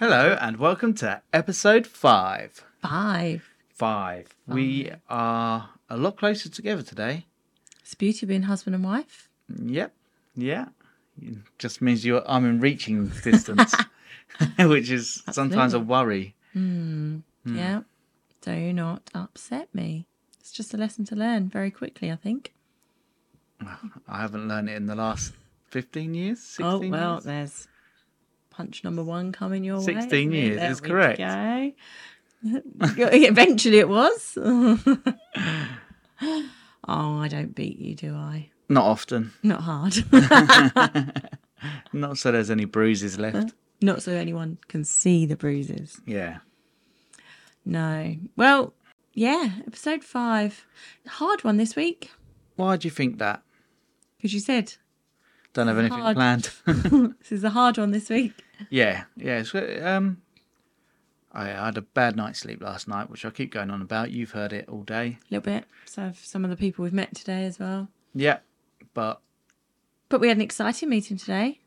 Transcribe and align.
Hello 0.00 0.34
and 0.40 0.56
welcome 0.56 0.94
to 0.94 1.20
episode 1.30 1.86
five. 1.86 2.64
Five. 2.80 3.46
Five. 3.68 4.34
We 4.46 4.90
are 5.10 5.68
a 5.90 5.96
lot 5.98 6.16
closer 6.16 6.48
together 6.48 6.80
today. 6.80 7.26
It's 7.80 7.94
beauty 7.94 8.24
being 8.24 8.44
husband 8.44 8.74
and 8.74 8.82
wife. 8.82 9.28
Yep. 9.54 9.92
Yeah. 10.34 10.68
It 11.20 11.36
just 11.58 11.82
means 11.82 12.06
you're 12.06 12.22
I'm 12.26 12.46
in 12.46 12.60
reaching 12.60 13.08
distance, 13.22 13.74
which 14.58 14.88
is 14.90 15.22
sometimes 15.32 15.74
a 15.74 15.80
worry. 15.80 16.34
Hmm. 16.54 17.18
Hmm. 17.44 17.58
Yeah. 17.58 17.80
Do 18.40 18.72
not 18.72 19.02
upset 19.14 19.68
me. 19.74 20.06
It's 20.40 20.50
just 20.50 20.72
a 20.72 20.78
lesson 20.78 21.04
to 21.04 21.14
learn 21.14 21.50
very 21.50 21.70
quickly, 21.70 22.10
I 22.10 22.16
think. 22.16 22.54
I 24.08 24.22
haven't 24.22 24.48
learned 24.48 24.70
it 24.70 24.76
in 24.76 24.86
the 24.86 24.96
last 24.96 25.34
fifteen 25.68 26.14
years. 26.14 26.40
16 26.40 26.66
oh 26.66 26.88
well, 26.88 27.12
years? 27.16 27.24
there's 27.24 27.68
punch 28.60 28.84
number 28.84 29.02
one 29.02 29.32
coming 29.32 29.64
your 29.64 29.78
way. 29.78 29.84
16 29.84 30.32
years 30.32 30.56
There 30.58 30.70
is 30.70 30.80
correct. 30.80 31.18
go. 31.18 31.72
Eventually, 33.12 33.78
it 33.78 33.88
was. 33.88 34.36
oh, 34.36 35.00
I 36.86 37.28
don't 37.28 37.54
beat 37.54 37.78
you, 37.78 37.94
do 37.94 38.14
I? 38.14 38.50
Not 38.68 38.84
often. 38.84 39.32
Not 39.42 39.62
hard. 39.62 39.94
Not 41.92 42.18
so 42.18 42.32
there's 42.32 42.50
any 42.50 42.66
bruises 42.66 43.18
left. 43.18 43.52
Not 43.80 44.02
so 44.02 44.12
anyone 44.12 44.58
can 44.68 44.84
see 44.84 45.24
the 45.26 45.36
bruises. 45.36 46.00
Yeah. 46.06 46.38
No. 47.64 48.14
Well, 48.36 48.74
yeah, 49.14 49.50
episode 49.66 50.04
five. 50.04 50.66
Hard 51.06 51.44
one 51.44 51.56
this 51.56 51.74
week 51.76 52.10
Why 52.56 52.76
do 52.76 52.86
you 52.86 52.92
think 52.92 53.18
that? 53.18 53.42
because 54.16 54.34
you 54.34 54.40
said 54.40 54.74
Don't 55.54 55.66
have 55.68 55.78
anything 55.78 55.98
hard. 55.98 56.16
planned. 56.16 56.50
this 57.20 57.32
is 57.32 57.42
a 57.42 57.50
hard 57.50 57.78
one 57.78 57.90
this 57.90 58.08
week. 58.10 58.34
Yeah, 58.68 59.04
yeah. 59.16 59.42
So, 59.44 59.80
um, 59.84 60.22
I 61.32 61.46
had 61.46 61.76
a 61.78 61.82
bad 61.82 62.16
night's 62.16 62.40
sleep 62.40 62.60
last 62.62 62.88
night, 62.88 63.08
which 63.08 63.24
I 63.24 63.30
keep 63.30 63.52
going 63.52 63.70
on 63.70 63.80
about. 63.82 64.10
You've 64.10 64.32
heard 64.32 64.52
it 64.52 64.68
all 64.68 64.82
day. 64.82 65.18
A 65.30 65.34
little 65.34 65.52
bit. 65.52 65.64
So 65.84 66.02
have 66.02 66.18
some 66.18 66.44
of 66.44 66.50
the 66.50 66.56
people 66.56 66.82
we've 66.82 66.92
met 66.92 67.14
today 67.14 67.44
as 67.44 67.58
well. 67.58 67.88
Yeah, 68.14 68.38
but 68.94 69.20
But 70.08 70.20
we 70.20 70.28
had 70.28 70.36
an 70.36 70.42
exciting 70.42 70.88
meeting 70.88 71.16
today. 71.16 71.60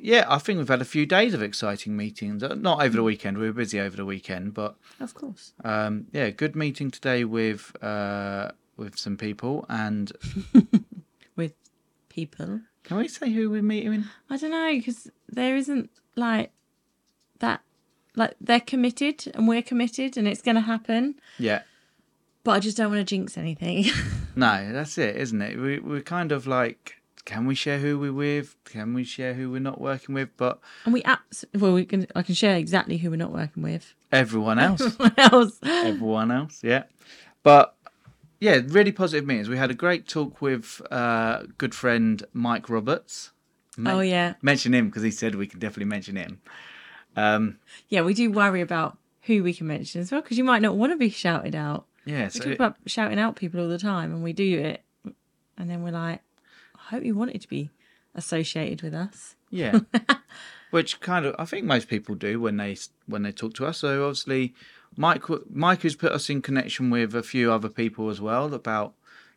Yeah, 0.00 0.26
I 0.28 0.38
think 0.38 0.58
we've 0.58 0.68
had 0.68 0.80
a 0.82 0.84
few 0.84 1.06
days 1.06 1.32
of 1.32 1.42
exciting 1.42 1.96
meetings. 1.96 2.42
Uh, 2.42 2.54
Not 2.54 2.82
over 2.82 2.96
the 2.96 3.02
weekend. 3.02 3.38
We 3.38 3.46
were 3.46 3.52
busy 3.52 3.80
over 3.80 3.96
the 3.96 4.04
weekend, 4.04 4.52
but 4.52 4.76
Of 5.00 5.14
course. 5.14 5.52
um, 5.64 6.06
yeah, 6.12 6.30
good 6.30 6.54
meeting 6.54 6.90
today 6.90 7.24
with 7.24 7.72
uh, 7.82 8.50
with 8.76 8.98
some 8.98 9.16
people. 9.16 9.64
And 9.68 10.12
With 11.36 11.54
people. 12.08 12.60
Can 12.84 12.96
we 12.96 13.08
say 13.08 13.30
who 13.30 13.50
we're 13.50 13.62
meeting? 13.62 14.04
I 14.28 14.36
don't 14.36 14.50
know 14.50 14.72
because 14.72 15.10
there 15.28 15.56
isn't 15.56 15.90
like 16.16 16.50
that. 17.40 17.60
Like 18.16 18.34
they're 18.40 18.60
committed 18.60 19.30
and 19.34 19.46
we're 19.46 19.62
committed 19.62 20.16
and 20.16 20.26
it's 20.26 20.42
going 20.42 20.56
to 20.56 20.60
happen. 20.60 21.14
Yeah, 21.38 21.62
But 22.42 22.52
I 22.52 22.58
just 22.60 22.76
don't 22.76 22.90
want 22.90 23.00
to 23.06 23.14
jinx 23.14 23.38
anything. 23.38 23.84
no, 24.36 24.72
that's 24.72 24.98
it, 24.98 25.16
isn't 25.16 25.40
it? 25.40 25.56
We 25.58 25.78
we're 25.78 26.00
kind 26.02 26.32
of 26.32 26.46
like, 26.46 26.96
can 27.24 27.46
we 27.46 27.54
share 27.54 27.78
who 27.78 27.98
we're 27.98 28.12
with? 28.12 28.56
Can 28.64 28.94
we 28.94 29.04
share 29.04 29.34
who 29.34 29.50
we're 29.50 29.60
not 29.60 29.80
working 29.80 30.14
with? 30.14 30.30
But 30.36 30.58
and 30.84 30.92
we 30.92 31.02
abs- 31.04 31.44
well, 31.54 31.72
we 31.72 31.84
can. 31.84 32.06
I 32.16 32.22
can 32.22 32.34
share 32.34 32.56
exactly 32.56 32.96
who 32.96 33.10
we're 33.10 33.16
not 33.16 33.30
working 33.32 33.62
with. 33.62 33.94
everyone 34.10 34.58
else. 34.58 34.82
What 34.98 35.16
else? 35.18 35.58
everyone 35.62 36.30
else. 36.32 36.60
Yeah, 36.64 36.84
but 37.44 37.76
yeah, 38.40 38.60
really 38.66 38.92
positive 38.92 39.26
meetings. 39.26 39.48
We 39.48 39.56
had 39.58 39.70
a 39.70 39.74
great 39.74 40.08
talk 40.08 40.40
with 40.42 40.80
uh, 40.90 41.44
good 41.58 41.74
friend 41.74 42.22
Mike 42.32 42.68
Roberts. 42.68 43.32
Men- 43.76 43.94
Oh 43.94 44.00
yeah, 44.00 44.34
mention 44.42 44.74
him 44.74 44.86
because 44.88 45.02
he 45.02 45.10
said 45.10 45.34
we 45.36 45.46
can 45.46 45.60
definitely 45.60 45.84
mention 45.90 46.16
him. 46.16 46.40
Um, 47.16 47.58
yeah. 47.88 48.02
We 48.02 48.14
do 48.14 48.30
worry 48.30 48.60
about 48.60 48.98
who 49.22 49.42
we 49.42 49.52
can 49.54 49.66
mention 49.66 50.00
as 50.00 50.10
well 50.10 50.20
because 50.22 50.38
you 50.38 50.44
might 50.44 50.62
not 50.62 50.76
want 50.76 50.92
to 50.92 50.96
be 50.96 51.10
shouted 51.10 51.54
out. 51.54 51.86
yeah, 52.04 52.24
We 52.24 52.30
so 52.30 52.44
talk 52.44 52.54
about 52.54 52.76
shouting 52.86 53.18
out 53.18 53.36
people 53.36 53.60
all 53.60 53.68
the 53.68 53.78
time, 53.78 54.12
and 54.12 54.22
we 54.22 54.32
do 54.32 54.58
it, 54.58 54.82
and 55.56 55.68
then 55.70 55.82
we're 55.82 55.90
like, 55.92 56.20
I 56.74 56.94
hope 56.94 57.04
you 57.04 57.14
wanted 57.14 57.40
to 57.42 57.48
be 57.48 57.70
associated 58.14 58.82
with 58.82 58.94
us. 58.94 59.36
yeah, 59.50 59.80
which 60.70 61.00
kind 61.00 61.26
of 61.26 61.34
I 61.38 61.44
think 61.44 61.64
most 61.66 61.88
people 61.88 62.14
do 62.14 62.40
when 62.40 62.56
they 62.56 62.76
when 63.06 63.22
they 63.22 63.32
talk 63.32 63.54
to 63.54 63.66
us. 63.66 63.78
So 63.78 64.04
obviously, 64.04 64.54
Mike 64.96 65.24
Mike 65.50 65.82
has 65.82 65.94
put 65.96 66.12
us 66.12 66.28
in 66.30 66.42
connection 66.42 66.90
with 66.90 67.14
a 67.14 67.22
few 67.22 67.52
other 67.52 67.68
people 67.68 68.10
as 68.10 68.20
well 68.20 68.52
about 68.52 68.94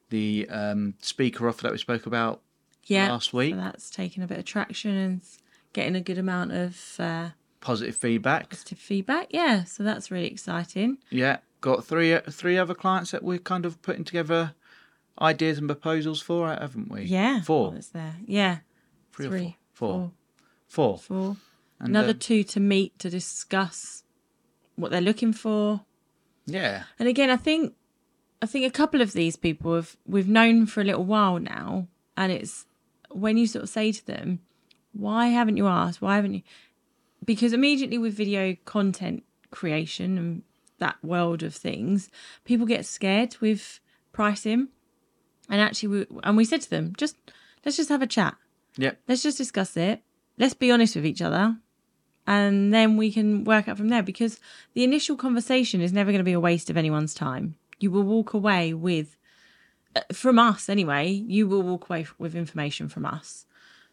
the 0.09 0.47
um, 0.49 0.95
speaker 1.01 1.47
offer 1.47 1.63
that 1.63 1.71
we 1.71 1.77
spoke 1.77 2.05
about 2.05 2.41
Yeah, 2.85 3.09
last 3.09 3.33
week. 3.33 3.53
So 3.53 3.59
that's 3.59 3.89
taken 3.89 4.23
a 4.23 4.27
bit 4.27 4.39
of 4.39 4.45
traction 4.45 4.91
and 4.95 5.21
getting 5.73 5.95
a 5.95 6.01
good 6.01 6.17
amount 6.17 6.51
of 6.51 6.95
uh, 6.99 7.29
Positive 7.61 7.95
feedback. 7.95 8.49
positive 8.49 8.77
feedback. 8.77 9.27
Yeah, 9.29 9.63
so 9.63 9.83
that's 9.83 10.11
really 10.11 10.27
exciting. 10.27 10.97
Yeah, 11.09 11.37
got 11.61 11.85
three 11.85 12.17
three 12.29 12.57
other 12.57 12.73
clients 12.75 13.11
that 13.11 13.23
we're 13.23 13.39
kind 13.39 13.65
of 13.65 13.81
putting 13.81 14.03
together 14.03 14.53
ideas 15.21 15.59
and 15.59 15.67
proposals 15.67 16.21
for, 16.21 16.49
haven't 16.49 16.91
we? 16.91 17.03
Yeah, 17.03 17.41
four, 17.41 17.71
That's 17.71 17.87
there. 17.89 18.15
Yeah, 18.25 18.57
three, 19.13 19.27
or 19.27 19.29
three, 19.29 19.57
four, 19.71 20.11
four, 20.67 20.97
four, 20.97 20.97
four. 20.97 21.37
Another 21.79 22.09
uh, 22.09 22.19
two 22.19 22.43
to 22.43 22.59
meet 22.59 22.99
to 22.99 23.09
discuss 23.09 24.02
what 24.75 24.91
they're 24.91 25.01
looking 25.01 25.34
for. 25.34 25.81
yeah, 26.45 26.84
And 27.00 27.07
again, 27.07 27.29
I 27.29 27.38
think 27.38 27.73
I 28.41 28.45
think 28.45 28.66
a 28.66 28.72
couple 28.78 29.01
of 29.01 29.13
these 29.13 29.35
people 29.38 29.75
have 29.75 29.95
we've 30.06 30.28
known 30.28 30.66
for 30.66 30.81
a 30.81 30.84
little 30.84 31.06
while 31.06 31.39
now, 31.39 31.88
and 32.17 32.31
it's 32.31 32.66
when 33.12 33.38
you 33.38 33.47
sort 33.47 33.63
of 33.63 33.69
say 33.69 33.91
to 33.91 34.06
them, 34.06 34.39
"Why 34.91 35.28
haven't 35.28 35.57
you 35.57 35.67
asked? 35.67 36.01
Why 36.01 36.16
haven't 36.16 36.33
you?" 36.33 36.41
Because 37.23 37.53
immediately 37.53 37.97
with 37.97 38.13
video 38.13 38.57
content 38.66 39.23
creation 39.51 40.17
and 40.17 40.44
that 40.79 41.01
world 41.03 41.44
of 41.44 41.56
things, 41.56 42.09
people 42.44 42.66
get 42.66 42.85
scared 42.85 43.38
with 43.39 43.79
pricing, 44.12 44.67
and 45.50 45.62
actually, 45.62 45.89
we, 45.89 46.06
and 46.23 46.35
we 46.35 46.44
said 46.45 46.62
to 46.62 46.69
them, 46.69 46.94
"Just 46.97 47.16
let's 47.63 47.78
just 47.78 47.89
have 47.89 48.01
a 48.01 48.07
chat. 48.07 48.35
yeah, 48.78 48.94
Let's 49.07 49.23
just 49.23 49.38
discuss 49.38 49.78
it. 49.78 50.01
Let's 50.38 50.53
be 50.56 50.72
honest 50.72 50.95
with 50.95 51.06
each 51.06 51.22
other." 51.22 51.57
And 52.25 52.73
then 52.73 52.95
we 52.95 53.11
can 53.11 53.44
work 53.44 53.67
out 53.67 53.78
from 53.78 53.89
there 53.89 54.03
because 54.03 54.39
the 54.73 54.84
initial 54.84 55.17
conversation 55.17 55.81
is 55.81 55.91
never 55.91 56.11
going 56.11 56.19
to 56.19 56.23
be 56.23 56.34
a 56.34 56.39
waste 56.39 56.69
of 56.69 56.78
anyone's 56.78 57.13
time. 57.13 57.56
You 57.79 57.91
will 57.91 58.03
walk 58.03 58.34
away 58.34 58.73
with, 58.73 59.17
uh, 59.95 60.01
from 60.13 60.39
us 60.39 60.69
anyway, 60.69 61.09
you 61.09 61.47
will 61.47 61.62
walk 61.62 61.89
away 61.89 62.07
with 62.17 62.35
information 62.35 62.88
from 62.88 63.06
us. 63.06 63.45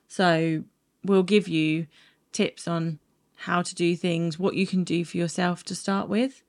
So 0.07 0.63
we'll 1.05 1.25
give 1.25 1.49
you 1.49 1.87
tips 2.33 2.69
on 2.69 3.01
how 3.35 3.63
to 3.63 3.75
do 3.75 3.97
things, 3.97 4.39
what 4.39 4.55
you 4.55 4.67
can 4.67 4.85
do 4.85 5.05
for 5.05 5.17
yourself 5.17 5.65
to 5.65 5.75
start 5.75 6.09
with. 6.09 6.45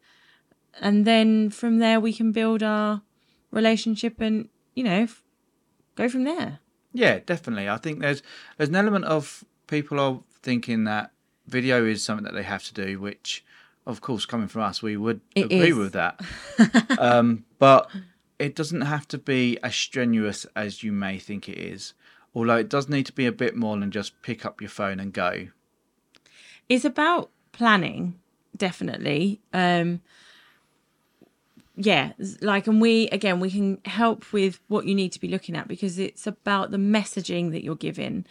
And 0.79 1.05
then 1.05 1.49
from 1.49 1.79
there, 1.79 1.99
we 1.99 2.13
can 2.13 2.31
build 2.31 2.61
our 2.61 3.01
relationship 3.49 4.21
and, 4.21 4.49
you 4.75 4.83
know, 4.83 5.03
f- 5.03 5.23
go 5.95 6.07
from 6.09 6.25
there. 6.25 6.59
yeah, 6.93 7.19
definitely. 7.25 7.69
I 7.69 7.77
think 7.77 7.99
there's 8.01 8.21
there's 8.57 8.69
an 8.69 8.75
element 8.75 9.05
of 9.05 9.43
people 9.67 9.99
are 9.99 10.19
thinking 10.41 10.83
that 10.85 11.11
video 11.47 11.85
is 11.85 12.03
something 12.03 12.23
that 12.25 12.33
they 12.33 12.43
have 12.43 12.63
to 12.65 12.73
do, 12.73 12.99
which, 12.99 13.43
of 13.85 14.01
course, 14.01 14.25
coming 14.25 14.47
from 14.47 14.61
us, 14.63 14.81
we 14.81 14.97
would 14.97 15.21
It 15.35 15.45
agree 15.45 15.69
is. 15.71 15.75
with 15.75 15.93
that. 15.93 16.19
um, 16.99 17.45
but 17.59 17.89
it 18.39 18.55
doesn't 18.55 18.81
have 18.81 19.07
to 19.09 19.17
be 19.17 19.57
as 19.63 19.75
strenuous 19.75 20.45
as 20.55 20.83
you 20.83 20.91
may 20.91 21.19
think 21.19 21.47
it 21.49 21.57
is. 21.57 21.93
Although 22.33 22.57
it 22.57 22.69
does 22.69 22.87
need 22.89 23.05
to 23.07 23.13
be 23.13 23.25
a 23.25 23.31
bit 23.31 23.55
more 23.55 23.77
than 23.77 23.91
just 23.91 24.19
pick 24.21 24.45
up 24.45 24.61
your 24.61 24.69
phone 24.69 24.99
and 24.99 25.11
go. 25.13 25.47
it's 26.69 26.85
about 26.85 27.29
planning 27.51 28.15
definitely 28.55 29.41
um 29.53 29.99
yeah 31.75 32.11
like 32.41 32.67
and 32.67 32.79
we 32.81 33.07
again 33.09 33.39
we 33.39 33.49
can 33.49 33.77
help 33.85 34.31
with 34.33 34.59
what 34.67 34.85
you 34.85 34.93
need 34.93 35.11
to 35.11 35.19
be 35.19 35.27
looking 35.27 35.55
at 35.55 35.67
because 35.67 35.97
it's 35.97 36.27
about 36.27 36.71
the 36.71 36.77
messaging 36.77 37.51
that 37.51 37.63
you're 37.63 37.75
giving 37.75 38.25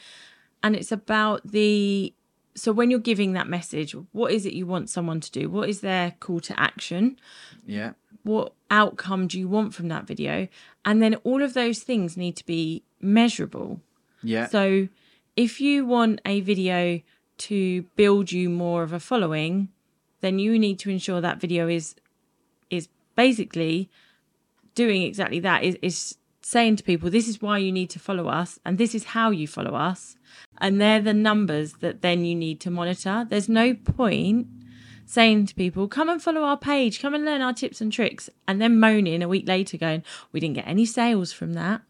and 0.63 0.77
it's 0.77 0.93
about 0.93 1.41
the 1.51 2.13
so 2.55 2.73
when 2.73 2.91
you're 2.91 2.99
giving 2.99 3.33
that 3.33 3.49
message 3.49 3.95
what 4.13 4.33
is 4.33 4.45
it 4.47 4.53
you 4.53 4.67
want 4.67 4.91
someone 4.91 5.21
to 5.21 5.31
do? 5.31 5.49
What 5.49 5.69
is 5.69 5.81
their 5.81 6.13
call 6.21 6.41
to 6.41 6.61
action? 6.61 7.19
Yeah, 7.67 7.93
what 8.23 8.53
outcome 8.71 9.27
do 9.27 9.39
you 9.39 9.49
want 9.49 9.75
from 9.75 9.89
that 9.89 10.07
video? 10.07 10.49
And 10.85 11.03
then 11.03 11.17
all 11.17 11.43
of 11.43 11.55
those 11.55 11.81
things 11.81 12.17
need 12.17 12.37
to 12.37 12.47
be 12.47 12.83
measurable. 13.01 13.81
Yeah, 14.23 14.47
so 14.47 14.89
if 15.37 15.61
you 15.61 15.87
want 15.87 16.21
a 16.27 16.41
video 16.41 17.01
to 17.39 17.83
build 17.97 18.33
you 18.33 18.51
more 18.51 18.83
of 18.83 18.93
a 18.93 19.01
following, 19.01 19.69
then 20.21 20.39
you 20.39 20.59
need 20.59 20.79
to 20.81 20.91
ensure 20.91 21.21
that 21.21 21.41
video 21.41 21.69
is 21.69 21.95
is 22.69 22.89
basically 23.17 23.89
doing 24.75 25.03
exactly 25.03 25.41
that. 25.41 25.63
Is 25.63 25.79
is 25.83 26.17
saying 26.43 26.77
to 26.77 26.83
people 26.83 27.11
this 27.11 27.29
is 27.29 27.43
why 27.43 27.59
you 27.59 27.71
need 27.71 27.91
to 27.91 27.99
follow 27.99 28.29
us 28.29 28.59
and 28.65 28.79
this 28.79 28.95
is 28.95 29.05
how 29.05 29.31
you 29.31 29.47
follow 29.47 29.75
us 29.75 30.17
and 30.59 30.81
they're 30.81 31.01
the 31.01 31.15
numbers 31.15 31.75
that 31.75 32.03
then 32.03 32.25
you 32.25 32.35
need 32.35 32.61
to 32.61 32.71
monitor 32.71 33.27
there's 33.29 33.49
no 33.49 33.75
point 33.75 34.47
saying 35.05 35.45
to 35.45 35.55
people 35.55 35.89
come 35.89 36.09
and 36.09 36.23
follow 36.23 36.43
our 36.43 36.57
page 36.57 37.01
come 37.01 37.15
and 37.15 37.25
learn 37.25 37.41
our 37.41 37.53
tips 37.53 37.81
and 37.81 37.93
tricks 37.93 38.31
and 38.49 38.61
then 38.61 38.79
moaning 38.81 39.23
a 39.23 39.29
week 39.29 39.47
later 39.47 39.77
going 39.77 40.03
we 40.33 40.41
didn't 40.41 40.55
get 40.55 40.67
any 40.67 40.87
sales 40.87 41.33
from 41.33 41.53
that 41.53 41.83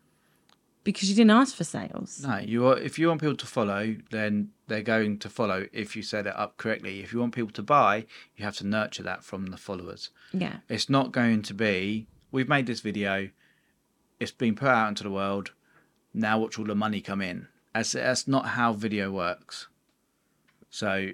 because 0.82 1.11
you 1.11 1.14
didn't 1.14 1.31
ask 1.31 1.55
for 1.55 1.64
sales. 1.64 2.25
No, 2.26 2.38
you 2.38 2.67
are, 2.67 2.79
if 2.79 2.99
you 2.99 3.08
want 3.08 3.20
people 3.20 3.37
to 3.37 3.46
follow, 3.46 3.96
then 4.11 4.50
they're 4.67 4.82
going 4.82 5.19
to 5.19 5.29
follow 5.29 5.67
if 5.73 5.94
you 5.94 6.03
set 6.03 6.26
it 6.26 6.35
up 6.35 6.56
correctly. 6.56 7.00
If 7.00 7.12
you 7.12 7.20
want 7.20 7.35
people 7.35 7.50
to 7.53 7.62
buy, 7.62 8.06
you 8.37 8.44
have 8.44 8.56
to 8.56 8.67
nurture 8.67 9.03
that 9.03 9.23
from 9.23 9.46
the 9.46 9.56
followers. 9.58 10.11
Yeah. 10.32 10.56
It's 10.69 10.88
not 10.88 11.12
going 11.12 11.43
to 11.43 11.55
be 11.55 12.06
we've 12.32 12.49
made 12.49 12.67
this 12.67 12.81
video, 12.81 13.31
it's 14.20 14.31
been 14.31 14.55
put 14.55 14.69
out 14.69 14.88
into 14.88 15.02
the 15.02 15.11
world, 15.11 15.52
now 16.14 16.38
watch 16.38 16.58
all 16.58 16.67
the 16.67 16.75
money 16.75 17.00
come 17.00 17.22
in. 17.22 17.49
That's 17.75 17.93
that's 17.93 18.28
not 18.28 18.46
how 18.49 18.75
video 18.75 19.11
works. 19.11 19.69
So 20.69 21.11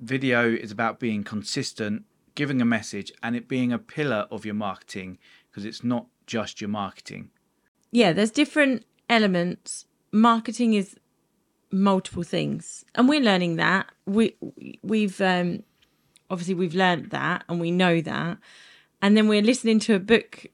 video 0.00 0.50
is 0.50 0.70
about 0.70 0.98
being 0.98 1.24
consistent, 1.24 2.04
giving 2.34 2.60
a 2.60 2.64
message 2.64 3.12
and 3.22 3.36
it 3.36 3.48
being 3.48 3.72
a 3.72 3.78
pillar 3.78 4.26
of 4.30 4.44
your 4.44 4.54
marketing 4.54 5.18
because 5.50 5.64
it's 5.64 5.84
not 5.84 6.06
just 6.26 6.60
your 6.60 6.68
marketing. 6.68 7.30
Yeah, 7.90 8.12
there's 8.12 8.30
different 8.30 8.84
elements. 9.08 9.86
Marketing 10.12 10.74
is 10.74 10.96
multiple 11.70 12.22
things, 12.22 12.84
and 12.94 13.08
we're 13.08 13.20
learning 13.20 13.56
that. 13.56 13.86
We 14.06 14.34
we've 14.82 15.20
um, 15.20 15.62
obviously 16.30 16.54
we've 16.54 16.74
learned 16.74 17.10
that, 17.10 17.44
and 17.48 17.60
we 17.60 17.70
know 17.70 18.00
that. 18.00 18.38
And 19.00 19.16
then 19.16 19.28
we're 19.28 19.42
listening 19.42 19.78
to 19.80 19.94
a 19.94 20.00
book. 20.00 20.46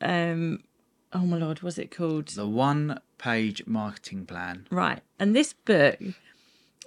Um, 0.00 0.64
oh 1.12 1.20
my 1.20 1.36
lord, 1.36 1.62
was 1.62 1.78
it 1.78 1.90
called? 1.90 2.28
The 2.28 2.46
one 2.46 3.00
page 3.18 3.66
marketing 3.66 4.26
plan. 4.26 4.66
Right, 4.70 5.02
and 5.18 5.34
this 5.34 5.52
book 5.52 5.98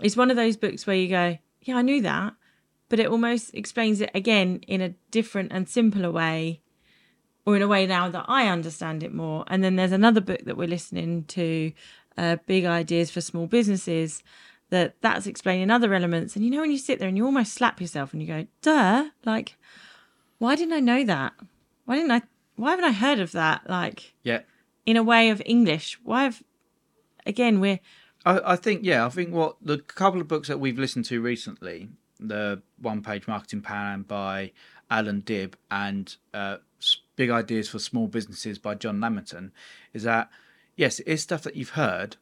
is 0.02 0.18
one 0.18 0.30
of 0.30 0.38
those 0.38 0.58
books 0.58 0.86
where 0.86 0.96
you 0.96 1.10
go, 1.10 1.38
yeah, 1.62 1.78
I 1.78 1.82
knew 1.82 2.02
that, 2.02 2.34
but 2.88 3.00
it 3.00 3.08
almost 3.08 3.54
explains 3.54 4.02
it 4.02 4.12
again 4.14 4.62
in 4.68 4.82
a 4.82 4.94
different 5.12 5.52
and 5.52 5.68
simpler 5.68 6.12
way 6.12 6.62
or 7.46 7.56
in 7.56 7.62
a 7.62 7.68
way 7.68 7.86
now 7.86 8.10
that 8.10 8.26
I 8.28 8.48
understand 8.48 9.04
it 9.04 9.14
more. 9.14 9.44
And 9.48 9.64
then 9.64 9.76
there's 9.76 9.92
another 9.92 10.22
book 10.22 10.42
that 10.46 10.58
we're 10.58 10.68
listening 10.68 11.24
to, 11.26 11.72
uh, 12.18 12.38
Big 12.46 12.66
Ideas 12.66 13.12
for 13.12 13.22
Small 13.22 13.48
Businesses, 13.48 14.24
that 14.70 14.96
that's 15.02 15.26
explaining 15.26 15.72
other 15.72 15.94
elements. 15.94 16.36
And 16.36 16.46
you 16.46 16.52
know, 16.52 16.62
when 16.62 16.72
you 16.72 16.78
sit 16.78 17.00
there 17.00 17.08
and 17.08 17.18
you 17.18 17.26
almost 17.26 17.54
slap 17.54 17.82
yourself 17.82 18.14
and 18.14 18.22
you 18.22 18.28
go, 18.28 18.46
duh, 18.62 19.10
like, 19.26 19.58
why 20.38 20.56
didn't 20.56 20.74
I 20.74 20.80
know 20.80 21.04
that? 21.06 21.34
Why 21.86 21.96
didn't 21.96 22.12
I, 22.12 22.22
why 22.60 22.72
haven't 22.72 22.86
I 22.86 22.92
heard 22.92 23.20
of 23.20 23.32
that? 23.32 23.70
Like, 23.70 24.14
Yeah. 24.24 24.42
in 24.86 24.98
a 24.98 25.04
way 25.04 25.30
of 25.30 25.42
English, 25.46 26.00
why 26.04 26.24
have, 26.24 26.44
again, 27.26 27.60
we're, 27.60 27.80
I, 28.26 28.54
I 28.54 28.56
think 28.56 28.82
yeah, 28.84 29.06
I 29.06 29.10
think 29.10 29.34
what 29.34 29.56
the 29.62 29.78
couple 29.78 30.20
of 30.22 30.28
books 30.28 30.48
that 30.50 30.60
we've 30.60 30.78
listened 30.78 31.06
to 31.06 31.22
recently, 31.22 31.90
the 32.20 32.62
one 32.78 33.02
page 33.02 33.28
marketing 33.28 33.62
plan 33.62 34.02
by 34.02 34.52
Allan 34.92 35.22
Dib 35.22 35.56
and 35.72 36.16
uh, 36.34 36.58
Big 37.16 37.30
Ideas 37.30 37.70
for 37.70 37.80
Small 37.80 38.08
Businesses 38.08 38.58
by 38.60 38.76
John 38.76 39.00
Lamington, 39.00 39.52
is 39.94 40.04
that 40.04 40.30
yes, 40.76 41.00
it 41.00 41.08
is 41.08 41.22
stuff 41.22 41.44
that 41.44 41.56
you've 41.56 41.72
heard, 41.72 42.18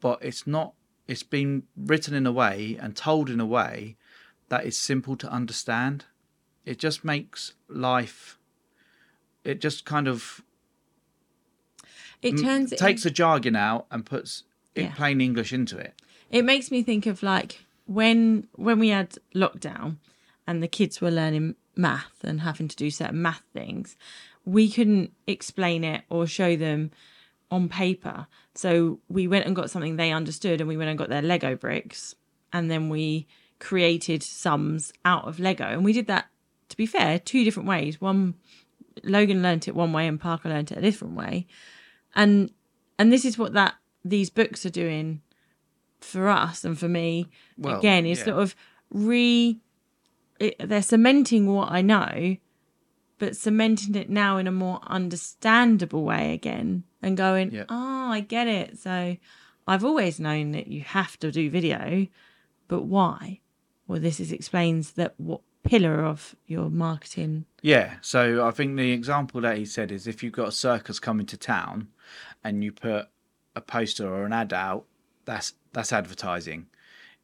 but 0.00 0.18
it's 0.22 0.46
not. 0.46 0.74
It's 1.08 1.22
been 1.22 1.64
written 1.76 2.14
in 2.14 2.26
a 2.26 2.32
way 2.32 2.76
and 2.80 2.94
told 2.96 3.28
in 3.30 3.40
a 3.40 3.46
way 3.46 3.96
that 4.50 4.64
is 4.66 4.76
simple 4.76 5.16
to 5.16 5.30
understand. 5.32 6.04
It 6.64 6.78
just 6.78 7.04
makes 7.04 7.54
life. 7.68 8.38
It 9.44 9.60
just 9.60 9.84
kind 9.84 10.08
of 10.08 10.42
it 12.22 12.38
turns, 12.38 12.72
it 12.72 12.78
takes 12.78 13.02
the 13.02 13.10
jargon 13.10 13.56
out 13.56 13.86
and 13.90 14.06
puts 14.06 14.44
in 14.74 14.84
Yeah. 14.84 14.94
plain 14.94 15.20
English 15.20 15.52
into 15.52 15.76
it. 15.78 15.94
it 16.30 16.44
makes 16.44 16.70
me 16.70 16.82
think 16.82 17.06
of 17.06 17.22
like 17.22 17.60
when 17.86 18.46
when 18.54 18.78
we 18.78 18.88
had 18.88 19.18
lockdown 19.34 19.96
and 20.46 20.62
the 20.62 20.68
kids 20.68 21.00
were 21.00 21.10
learning 21.10 21.56
math 21.76 22.22
and 22.22 22.40
having 22.42 22.68
to 22.68 22.76
do 22.76 22.90
certain 22.90 23.20
math 23.20 23.42
things 23.52 23.96
we 24.44 24.70
couldn't 24.70 25.12
explain 25.26 25.84
it 25.84 26.02
or 26.08 26.26
show 26.26 26.56
them 26.56 26.90
on 27.50 27.68
paper 27.68 28.26
so 28.54 28.98
we 29.08 29.26
went 29.28 29.44
and 29.46 29.54
got 29.56 29.70
something 29.70 29.96
they 29.96 30.10
understood 30.12 30.60
and 30.60 30.68
we 30.68 30.76
went 30.76 30.88
and 30.90 30.98
got 30.98 31.08
their 31.10 31.22
lego 31.22 31.54
bricks 31.56 32.14
and 32.52 32.70
then 32.70 32.88
we 32.88 33.26
created 33.58 34.22
sums 34.22 34.92
out 35.04 35.24
of 35.28 35.38
lego 35.38 35.64
and 35.66 35.84
we 35.84 35.92
did 35.92 36.06
that 36.06 36.26
to 36.68 36.76
be 36.76 36.86
fair 36.86 37.18
two 37.18 37.44
different 37.44 37.68
ways 37.68 38.00
one 38.00 38.34
logan 39.04 39.42
learnt 39.42 39.68
it 39.68 39.74
one 39.74 39.92
way 39.92 40.06
and 40.06 40.20
parker 40.20 40.48
learnt 40.48 40.70
it 40.72 40.78
a 40.78 40.82
different 40.82 41.14
way 41.14 41.46
and 42.14 42.50
and 42.98 43.12
this 43.12 43.24
is 43.24 43.38
what 43.38 43.52
that 43.54 43.74
these 44.04 44.30
books 44.30 44.64
are 44.66 44.70
doing 44.70 45.20
for 46.00 46.28
us 46.28 46.64
and 46.64 46.78
for 46.78 46.88
me 46.88 47.28
Well, 47.56 47.78
again 47.78 48.06
is 48.06 48.18
yeah. 48.18 48.24
sort 48.26 48.38
of 48.38 48.56
re 48.90 49.60
it, 50.40 50.56
they're 50.58 50.82
cementing 50.82 51.52
what 51.52 51.70
i 51.70 51.80
know 51.80 52.36
but 53.18 53.36
cementing 53.36 53.94
it 53.94 54.10
now 54.10 54.36
in 54.36 54.46
a 54.48 54.52
more 54.52 54.80
understandable 54.88 56.02
way 56.02 56.32
again 56.34 56.82
and 57.00 57.16
going 57.16 57.52
Yeah. 57.52 57.64
oh 57.68 58.08
i 58.10 58.20
get 58.20 58.48
it 58.48 58.78
so 58.78 59.16
i've 59.68 59.84
always 59.84 60.18
known 60.18 60.50
that 60.52 60.66
you 60.66 60.80
have 60.82 61.18
to 61.20 61.30
do 61.30 61.48
video 61.48 62.06
but 62.68 62.82
why 62.82 63.40
well 63.86 64.00
this 64.00 64.18
is 64.18 64.32
explains 64.32 64.92
that 64.92 65.14
what 65.18 65.40
pillar 65.64 66.04
of 66.04 66.34
your 66.46 66.70
marketing 66.70 67.44
Yeah, 67.62 67.94
so 68.00 68.46
I 68.46 68.50
think 68.50 68.76
the 68.76 68.92
example 68.92 69.40
that 69.42 69.58
he 69.58 69.64
said 69.64 69.92
is 69.92 70.06
if 70.06 70.22
you've 70.22 70.32
got 70.32 70.48
a 70.48 70.52
circus 70.52 70.98
coming 70.98 71.26
to 71.26 71.36
town 71.36 71.88
and 72.42 72.64
you 72.64 72.72
put 72.72 73.08
a 73.54 73.60
poster 73.60 74.12
or 74.12 74.24
an 74.24 74.32
ad 74.32 74.52
out, 74.52 74.84
that's 75.24 75.54
that's 75.72 75.92
advertising. 75.92 76.66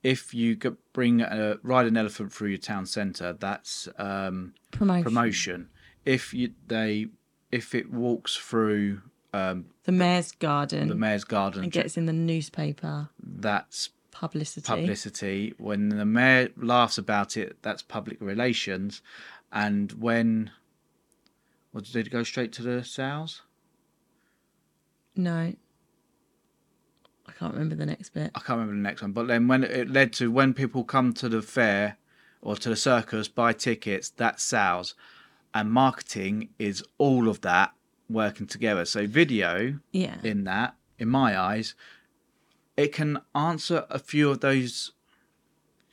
If 0.03 0.33
you 0.33 0.57
bring 0.93 1.21
a 1.21 1.59
ride 1.63 1.87
an 1.87 1.97
elephant 1.97 2.33
through 2.33 2.51
your 2.51 2.59
town 2.59 2.87
centre, 2.87 3.33
that's 3.33 3.89
um, 3.99 4.55
promotion, 4.71 5.05
promotion. 5.05 5.69
If 6.05 6.33
you 6.33 6.53
they 6.67 7.09
if 7.51 7.75
it 7.75 7.91
walks 7.91 8.37
through 8.37 9.03
um, 9.33 9.67
the 9.85 9.93
mayor's 9.93 10.33
garden 10.33 10.89
the 10.89 10.95
mayor's 10.95 11.25
garden, 11.25 11.65
and 11.65 11.73
gets 11.73 11.97
in 11.97 12.07
the 12.07 12.13
newspaper 12.13 13.09
that's 13.21 13.91
publicity 14.11 14.67
publicity. 14.67 15.55
When 15.59 15.89
the 15.91 16.05
mayor 16.05 16.51
laughs 16.57 16.99
about 16.99 17.37
it, 17.37 17.57
that's 17.63 17.83
public 17.83 18.21
relations. 18.21 19.03
And 19.53 19.93
when, 19.93 20.51
what 21.73 21.85
did 21.85 22.07
it 22.07 22.11
go 22.11 22.23
straight 22.23 22.53
to 22.55 22.63
the 22.63 22.85
sales? 22.85 23.43
no 25.19 25.53
i 27.27 27.33
can't 27.39 27.53
remember 27.53 27.75
the 27.75 27.85
next 27.85 28.11
bit 28.11 28.31
I 28.35 28.39
can't 28.39 28.59
remember 28.61 28.75
the 28.75 28.89
next 28.89 29.03
one. 29.03 29.13
But 29.13 29.27
then 29.27 29.49
when 29.49 29.65
it 29.65 29.91
led 29.91 30.13
to 30.15 30.31
when 30.31 30.55
people 30.55 30.85
come 30.85 31.13
to 31.15 31.29
the 31.29 31.43
fair 31.43 31.99
or 32.41 32.57
to 32.57 32.69
the 32.69 32.77
circus, 32.77 33.27
buy 33.29 33.53
tickets, 33.53 34.11
that's 34.11 34.43
sales. 34.43 34.95
And 35.53 35.73
marketing 35.73 36.51
is 36.59 36.85
all 36.99 37.29
of 37.29 37.41
that 37.41 37.73
working 38.09 38.47
together. 38.47 38.85
So 38.85 39.07
video 39.07 39.79
yeah 39.93 40.17
in 40.23 40.45
that, 40.45 40.75
in 40.99 41.09
my 41.09 41.39
eyes, 41.39 41.75
it 42.79 42.93
can 42.95 43.21
answer 43.35 43.85
a 43.91 43.99
few 43.99 44.31
of 44.31 44.41
those. 44.41 44.93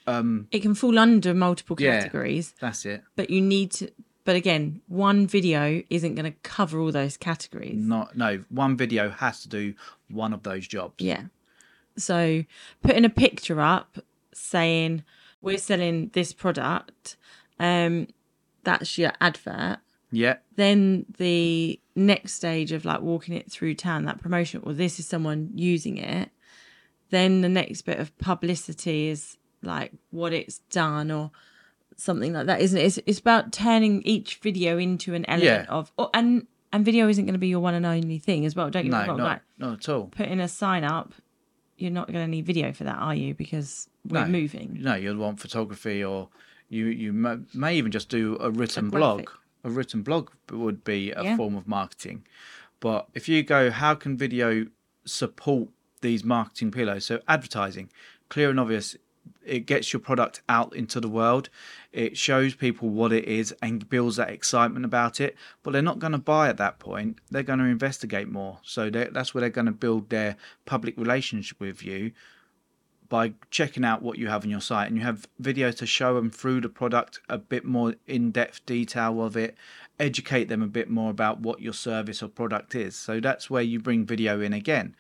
Um, 0.08 0.48
it 0.52 0.62
can 0.62 0.76
fall 0.76 1.00
under 1.00 1.34
multiple 1.34 1.76
Yeah. 1.80 2.00
categories 2.00 2.54
that's 2.60 2.86
it. 2.86 3.04
but 3.16 3.32
you 3.32 3.42
need 3.42 3.72
to 3.72 3.90
but 4.24 4.36
again 4.36 4.82
one 4.88 5.26
video 5.26 5.82
isn't 5.90 6.14
going 6.14 6.32
to 6.32 6.38
cover 6.44 6.80
all 6.80 6.92
those 6.92 7.18
categories 7.18 7.78
Not 7.78 8.16
no 8.16 8.44
one 8.50 8.78
video 8.78 9.10
has 9.10 9.42
to 9.42 9.50
do 9.50 9.74
one 10.08 10.32
of 10.32 10.44
those 10.44 10.68
jobs. 10.68 10.94
yeah 11.00 11.24
so 11.98 12.44
putting 12.84 13.04
a 13.04 13.10
picture 13.10 13.60
up 13.60 13.98
saying 14.32 15.04
we're 15.42 15.58
selling 15.58 16.12
this 16.14 16.34
product 16.34 17.18
um 17.60 18.08
that's 18.64 19.00
your 19.00 19.14
advert 19.20 19.80
Yeah, 20.12 20.36
then 20.56 21.08
the 21.18 21.80
next 21.96 22.34
stage 22.34 22.72
of 22.72 22.86
like 22.86 23.02
walking 23.02 23.34
it 23.36 23.52
through 23.52 23.74
town 23.74 24.06
that 24.06 24.22
promotion 24.22 24.62
well 24.64 24.76
this 24.76 25.00
is 25.00 25.08
someone 25.08 25.50
using 25.56 25.98
it 25.98 26.30
then 27.16 27.42
the 27.42 27.50
next 27.50 27.84
bit 27.84 28.00
of 28.00 28.16
publicity 28.18 29.08
is 29.08 29.38
like 29.62 29.92
what 30.12 30.34
it's 30.34 30.60
done 30.70 31.10
or 31.12 31.32
something 31.98 32.34
like 32.34 32.46
that 32.48 32.62
isn't 32.62 32.80
it 32.80 32.84
it's, 32.84 33.00
it's 33.06 33.20
about 33.20 33.52
turning 33.54 34.02
each 34.04 34.36
video 34.38 34.78
into 34.78 35.14
an 35.14 35.26
element 35.30 35.66
Yeah. 35.70 35.74
of 35.74 35.92
oh, 35.98 36.10
and 36.14 36.46
and 36.74 36.84
video 36.84 37.08
isn't 37.08 37.26
going 37.26 37.34
to 37.34 37.40
be 37.40 37.48
your 37.48 37.62
one 37.62 37.74
and 37.74 37.86
only 37.86 38.20
thing 38.20 38.46
as 38.46 38.56
well 38.56 38.70
don't 38.70 38.84
get 38.84 38.92
me 38.92 38.98
no, 39.00 39.08
wrong 39.08 39.18
not, 39.18 39.24
like 39.26 39.42
not 39.58 39.74
at 39.80 39.90
all. 39.90 40.08
putting 40.08 40.40
a 40.42 40.48
sign 40.48 40.84
up 40.84 41.14
you're 41.78 41.92
not 41.92 42.08
going 42.12 42.24
to 42.26 42.28
need 42.30 42.46
video 42.46 42.72
for 42.74 42.84
that 42.84 42.98
are 42.98 43.16
you 43.16 43.34
because 43.34 43.90
we're 44.08 44.26
No. 44.26 44.28
moving 44.32 44.78
No, 44.82 44.96
you'll 44.96 45.18
want 45.18 45.40
photography, 45.40 46.04
or 46.04 46.30
you 46.70 46.86
you 46.88 47.12
may, 47.14 47.38
may 47.54 47.76
even 47.78 47.92
just 47.92 48.10
do 48.10 48.38
a 48.40 48.50
written 48.52 48.88
A 48.88 48.92
blog. 48.92 49.30
A 49.64 49.70
written 49.70 50.02
blog 50.04 50.30
would 50.52 50.84
be 50.84 51.12
a 51.12 51.24
Yeah. 51.24 51.38
form 51.38 51.56
of 51.56 51.68
marketing. 51.68 52.26
But 52.80 53.08
if 53.14 53.28
you 53.28 53.42
go, 53.44 53.72
how 53.72 53.96
can 53.96 54.16
video 54.16 54.68
support 55.06 55.70
these 56.06 56.24
marketing 56.24 56.72
pillars? 56.72 57.06
So 57.06 57.20
advertising, 57.28 57.90
clear 58.30 58.50
and 58.50 58.60
obvious. 58.60 58.96
It 59.44 59.66
gets 59.66 59.92
your 59.92 60.00
product 60.00 60.42
out 60.48 60.76
into 60.76 61.00
the 61.00 61.10
world. 61.10 61.50
It 61.92 62.16
shows 62.16 62.54
people 62.54 62.90
what 62.90 63.12
it 63.12 63.26
is 63.26 63.56
and 63.62 63.90
builds 63.90 64.18
that 64.18 64.30
excitement 64.30 64.86
about 64.86 65.20
it. 65.20 65.36
But 65.64 65.72
they're 65.72 65.82
not 65.82 66.00
going 66.00 66.12
to 66.12 66.20
buy 66.20 66.50
at 66.50 66.58
that 66.58 66.78
point. 66.78 67.18
They're 67.32 67.44
going 67.44 67.60
to 67.60 67.66
investigate 67.66 68.28
more. 68.28 68.60
So 68.64 68.90
that's 68.90 69.34
where 69.34 69.42
they're 69.42 69.50
going 69.50 69.66
to 69.66 69.72
build 69.72 70.10
their 70.10 70.36
public 70.66 70.96
relationship 70.98 71.60
with 71.60 71.84
you 71.84 72.12
by 73.10 73.34
checking 73.52 73.86
out 73.86 74.02
what 74.02 74.18
you 74.18 74.28
have 74.28 74.44
on 74.44 74.50
your 74.50 74.62
site 74.62 74.88
and 74.88 74.98
you 74.98 75.04
have 75.04 75.28
videos 75.42 75.76
to 75.78 75.86
show 75.86 76.16
them 76.16 76.30
through 76.30 76.62
the 76.62 76.70
product 76.70 77.20
a 77.30 77.38
bit 77.38 77.64
more 77.64 77.96
in-depth 78.08 78.66
detail 78.66 79.24
of 79.24 79.38
it 79.38 79.56
educate 80.00 80.46
them 80.46 80.62
a 80.62 80.68
bit 80.68 80.90
more 80.90 81.12
about 81.12 81.40
what 81.40 81.62
your 81.62 81.74
service 81.74 82.24
or 82.24 82.28
product 82.28 82.76
is 82.76 82.96
so 82.96 83.20
that's 83.20 83.50
where 83.50 83.62
you 83.62 83.80
bring 83.80 84.06
video 84.06 84.42
in 84.42 84.54
again 84.54 84.96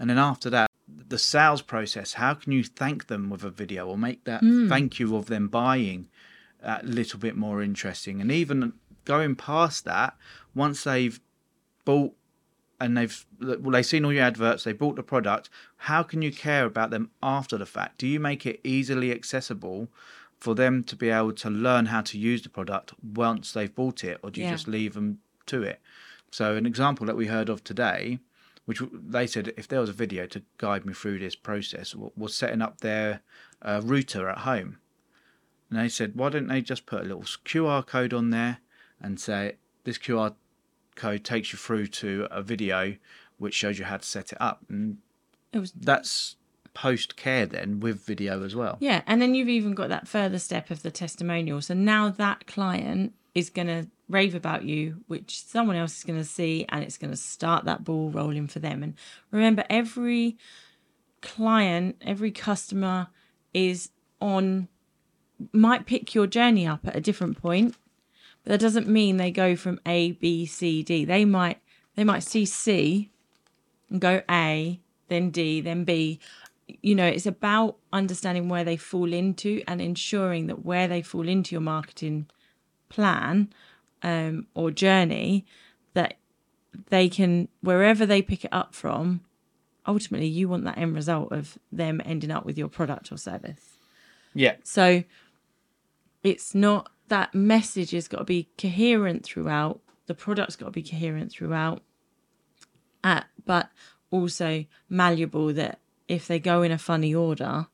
and 0.00 0.10
then 0.10 0.18
after 0.18 0.50
that 0.50 0.68
the 1.08 1.18
sales 1.18 1.62
process 1.62 2.14
how 2.14 2.34
can 2.34 2.50
you 2.50 2.64
thank 2.64 3.06
them 3.06 3.30
with 3.30 3.44
a 3.44 3.50
video 3.50 3.86
or 3.86 3.96
make 3.96 4.24
that 4.24 4.40
hmm. 4.40 4.68
thank 4.68 4.98
you 4.98 5.14
of 5.14 5.26
them 5.26 5.46
buying 5.46 6.08
a 6.62 6.80
little 6.82 7.18
bit 7.18 7.36
more 7.36 7.62
interesting? 7.62 8.20
And 8.20 8.30
even 8.30 8.72
going 9.04 9.34
past 9.36 9.84
that 9.84 10.16
once 10.54 10.84
they've 10.84 11.20
bought 11.84 12.12
and 12.80 12.96
they've 12.96 13.26
well 13.40 13.72
they've 13.72 13.86
seen 13.86 14.04
all 14.04 14.12
your 14.12 14.24
adverts 14.24 14.64
they 14.64 14.72
bought 14.72 14.96
the 14.96 15.02
product 15.02 15.48
how 15.76 16.02
can 16.02 16.22
you 16.22 16.32
care 16.32 16.64
about 16.66 16.90
them 16.90 17.10
after 17.22 17.56
the 17.56 17.66
fact? 17.66 17.98
Do 17.98 18.06
you 18.06 18.20
make 18.20 18.46
it 18.46 18.60
easily 18.64 19.12
accessible 19.12 19.88
for 20.38 20.54
them 20.54 20.82
to 20.84 20.96
be 20.96 21.10
able 21.10 21.32
to 21.32 21.50
learn 21.50 21.86
how 21.86 22.00
to 22.02 22.18
use 22.18 22.42
the 22.42 22.48
product 22.48 22.92
once 23.02 23.52
they've 23.52 23.74
bought 23.74 24.04
it 24.04 24.18
or 24.22 24.30
do 24.30 24.40
you 24.40 24.46
Yeah. 24.46 24.52
just 24.52 24.68
leave 24.68 24.94
them 24.94 25.20
to 25.46 25.62
it? 25.62 25.80
So 26.30 26.56
an 26.56 26.66
example 26.66 27.06
that 27.06 27.16
we 27.16 27.26
heard 27.26 27.48
of 27.48 27.62
today 27.64 28.20
which 28.70 28.80
they 28.92 29.26
said 29.26 29.52
if 29.56 29.66
there 29.66 29.80
was 29.80 29.90
a 29.90 29.92
video 29.92 30.26
to 30.26 30.40
guide 30.56 30.86
me 30.86 30.94
through 30.94 31.18
this 31.18 31.34
process 31.34 31.92
was 32.16 32.36
setting 32.36 32.62
up 32.62 32.82
their 32.82 33.20
uh, 33.62 33.80
router 33.82 34.28
at 34.28 34.38
home. 34.38 34.78
And 35.68 35.80
they 35.80 35.88
said 35.88 36.12
why 36.14 36.28
don't 36.28 36.46
they 36.46 36.60
just 36.60 36.86
put 36.86 37.00
a 37.00 37.02
little 37.02 37.22
qr 37.22 37.84
code 37.84 38.14
on 38.14 38.30
there 38.30 38.58
and 39.00 39.18
say 39.18 39.56
this 39.82 39.98
qr 39.98 40.36
code 40.94 41.24
takes 41.24 41.52
you 41.52 41.58
through 41.58 41.88
to 41.88 42.28
a 42.30 42.42
video 42.42 42.94
which 43.38 43.54
shows 43.54 43.76
you 43.76 43.86
how 43.86 43.96
to 43.96 44.06
set 44.06 44.30
it 44.30 44.38
up. 44.40 44.62
And 44.68 44.98
It 45.52 45.58
was 45.58 45.72
that's 45.72 46.36
post 46.72 47.16
care 47.16 47.46
then 47.46 47.80
with 47.80 48.06
video 48.06 48.44
as 48.44 48.54
well. 48.54 48.76
Yeah, 48.78 49.02
and 49.04 49.20
then 49.20 49.34
you've 49.34 49.48
even 49.48 49.74
got 49.74 49.88
that 49.88 50.06
further 50.06 50.38
step 50.38 50.70
of 50.70 50.82
the 50.82 50.92
testimonial. 50.92 51.60
So 51.60 51.74
now 51.74 52.08
that 52.08 52.46
client 52.46 53.14
is 53.34 53.50
going 53.50 53.68
to 53.68 53.88
rave 54.08 54.34
about 54.34 54.64
you, 54.64 55.02
which 55.06 55.44
someone 55.44 55.76
else 55.76 55.98
is 55.98 56.04
going 56.04 56.18
to 56.18 56.24
see, 56.24 56.66
and 56.68 56.82
it's 56.82 56.98
going 56.98 57.10
to 57.10 57.16
start 57.16 57.64
that 57.64 57.84
ball 57.84 58.10
rolling 58.10 58.48
for 58.48 58.58
them. 58.58 58.82
And 58.82 58.94
remember, 59.30 59.64
every 59.70 60.36
client, 61.22 61.96
every 62.04 62.30
customer 62.30 63.08
is 63.54 63.90
on, 64.20 64.68
might 65.52 65.86
pick 65.86 66.14
your 66.14 66.26
journey 66.26 66.66
up 66.66 66.86
at 66.86 66.96
a 66.96 67.00
different 67.00 67.40
point, 67.40 67.76
but 68.42 68.50
that 68.50 68.60
doesn't 68.60 68.88
mean 68.88 69.16
they 69.16 69.30
go 69.30 69.54
from 69.54 69.80
A, 69.86 70.12
B, 70.12 70.46
C, 70.46 70.82
D. 70.82 71.04
They 71.04 71.24
might, 71.24 71.60
they 71.94 72.04
might 72.04 72.22
see 72.22 72.44
C 72.44 73.10
and 73.90 74.00
go 74.00 74.22
A, 74.30 74.80
then 75.08 75.30
D, 75.30 75.60
then 75.60 75.84
B. 75.84 76.18
You 76.82 76.94
know, 76.94 77.06
it's 77.06 77.26
about 77.26 77.76
understanding 77.92 78.48
where 78.48 78.64
they 78.64 78.76
fall 78.76 79.12
into 79.12 79.62
and 79.66 79.80
ensuring 79.80 80.46
that 80.46 80.64
where 80.64 80.88
they 80.88 81.02
fall 81.02 81.28
into 81.28 81.54
your 81.54 81.60
marketing 81.60 82.28
plan 82.90 83.50
um, 84.02 84.46
or 84.54 84.70
journey, 84.70 85.46
that 85.94 86.18
they 86.90 87.08
can, 87.08 87.48
wherever 87.62 88.04
they 88.04 88.20
pick 88.20 88.44
it 88.44 88.52
up 88.52 88.74
from, 88.74 89.22
ultimately 89.86 90.26
you 90.28 90.48
want 90.48 90.64
that 90.64 90.76
end 90.76 90.94
result 90.94 91.32
of 91.32 91.58
them 91.72 92.02
ending 92.04 92.30
up 92.30 92.44
with 92.44 92.58
your 92.58 92.68
product 92.68 93.10
or 93.10 93.16
service. 93.16 93.78
yeah 94.34 94.56
So 94.62 95.04
it's 96.22 96.54
not 96.54 96.90
that 97.08 97.34
message 97.34 97.90
has 97.92 98.06
got 98.06 98.18
to 98.18 98.24
be 98.24 98.48
coherent 98.58 99.24
throughout. 99.24 99.80
The 100.06 100.14
product's 100.14 100.56
got 100.56 100.66
to 100.66 100.70
be 100.72 100.82
coherent 100.82 101.32
throughout, 101.32 101.82
uh, 103.02 103.22
but 103.44 103.70
also 104.10 104.64
malleable 104.88 105.52
that 105.54 105.80
if 106.08 106.26
they 106.28 106.38
go 106.38 106.62
in 106.62 106.72
a 106.72 106.78
funny 106.78 107.14
order, 107.14 107.66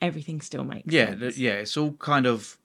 everything 0.00 0.40
still 0.40 0.64
makes 0.64 0.92
yeah 0.92 1.06
sense. 1.06 1.20
th- 1.20 1.38
yeah 1.38 1.52
it's 1.52 1.76
all 1.76 1.92
kind 1.92 2.26
of 2.26 2.58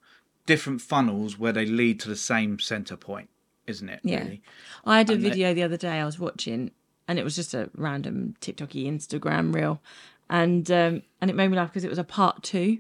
different 0.46 0.82
funnels 0.82 1.38
where 1.38 1.52
they 1.54 1.66
lead 1.66 2.00
to 2.02 2.10
the 2.10 2.16
same 2.16 2.60
center 2.60 2.96
point 2.98 3.30
isn't 3.68 3.88
it 3.90 4.00
Yeah. 4.04 4.24
really? 4.24 4.42
I 4.84 4.98
had 4.98 5.10
a 5.10 5.14
And 5.14 5.24
they- 5.24 5.30
video 5.30 5.54
the 5.54 5.62
other 5.64 5.78
day 5.78 6.00
I 6.00 6.06
was 6.06 6.18
watching, 6.18 6.72
and 7.08 7.20
it 7.20 7.24
was 7.24 7.36
just 7.36 7.54
a 7.54 7.70
random 7.76 8.36
TikToky 8.42 8.86
Instagram 8.88 9.54
reel, 9.54 9.80
and 10.28 10.70
um, 10.72 11.04
and 11.22 11.30
it 11.30 11.36
made 11.36 11.50
me 11.50 11.58
laugh 11.58 11.70
because 11.70 11.84
it 11.84 11.90
was 11.90 12.00
a 12.00 12.04
part 12.04 12.42
two, 12.42 12.80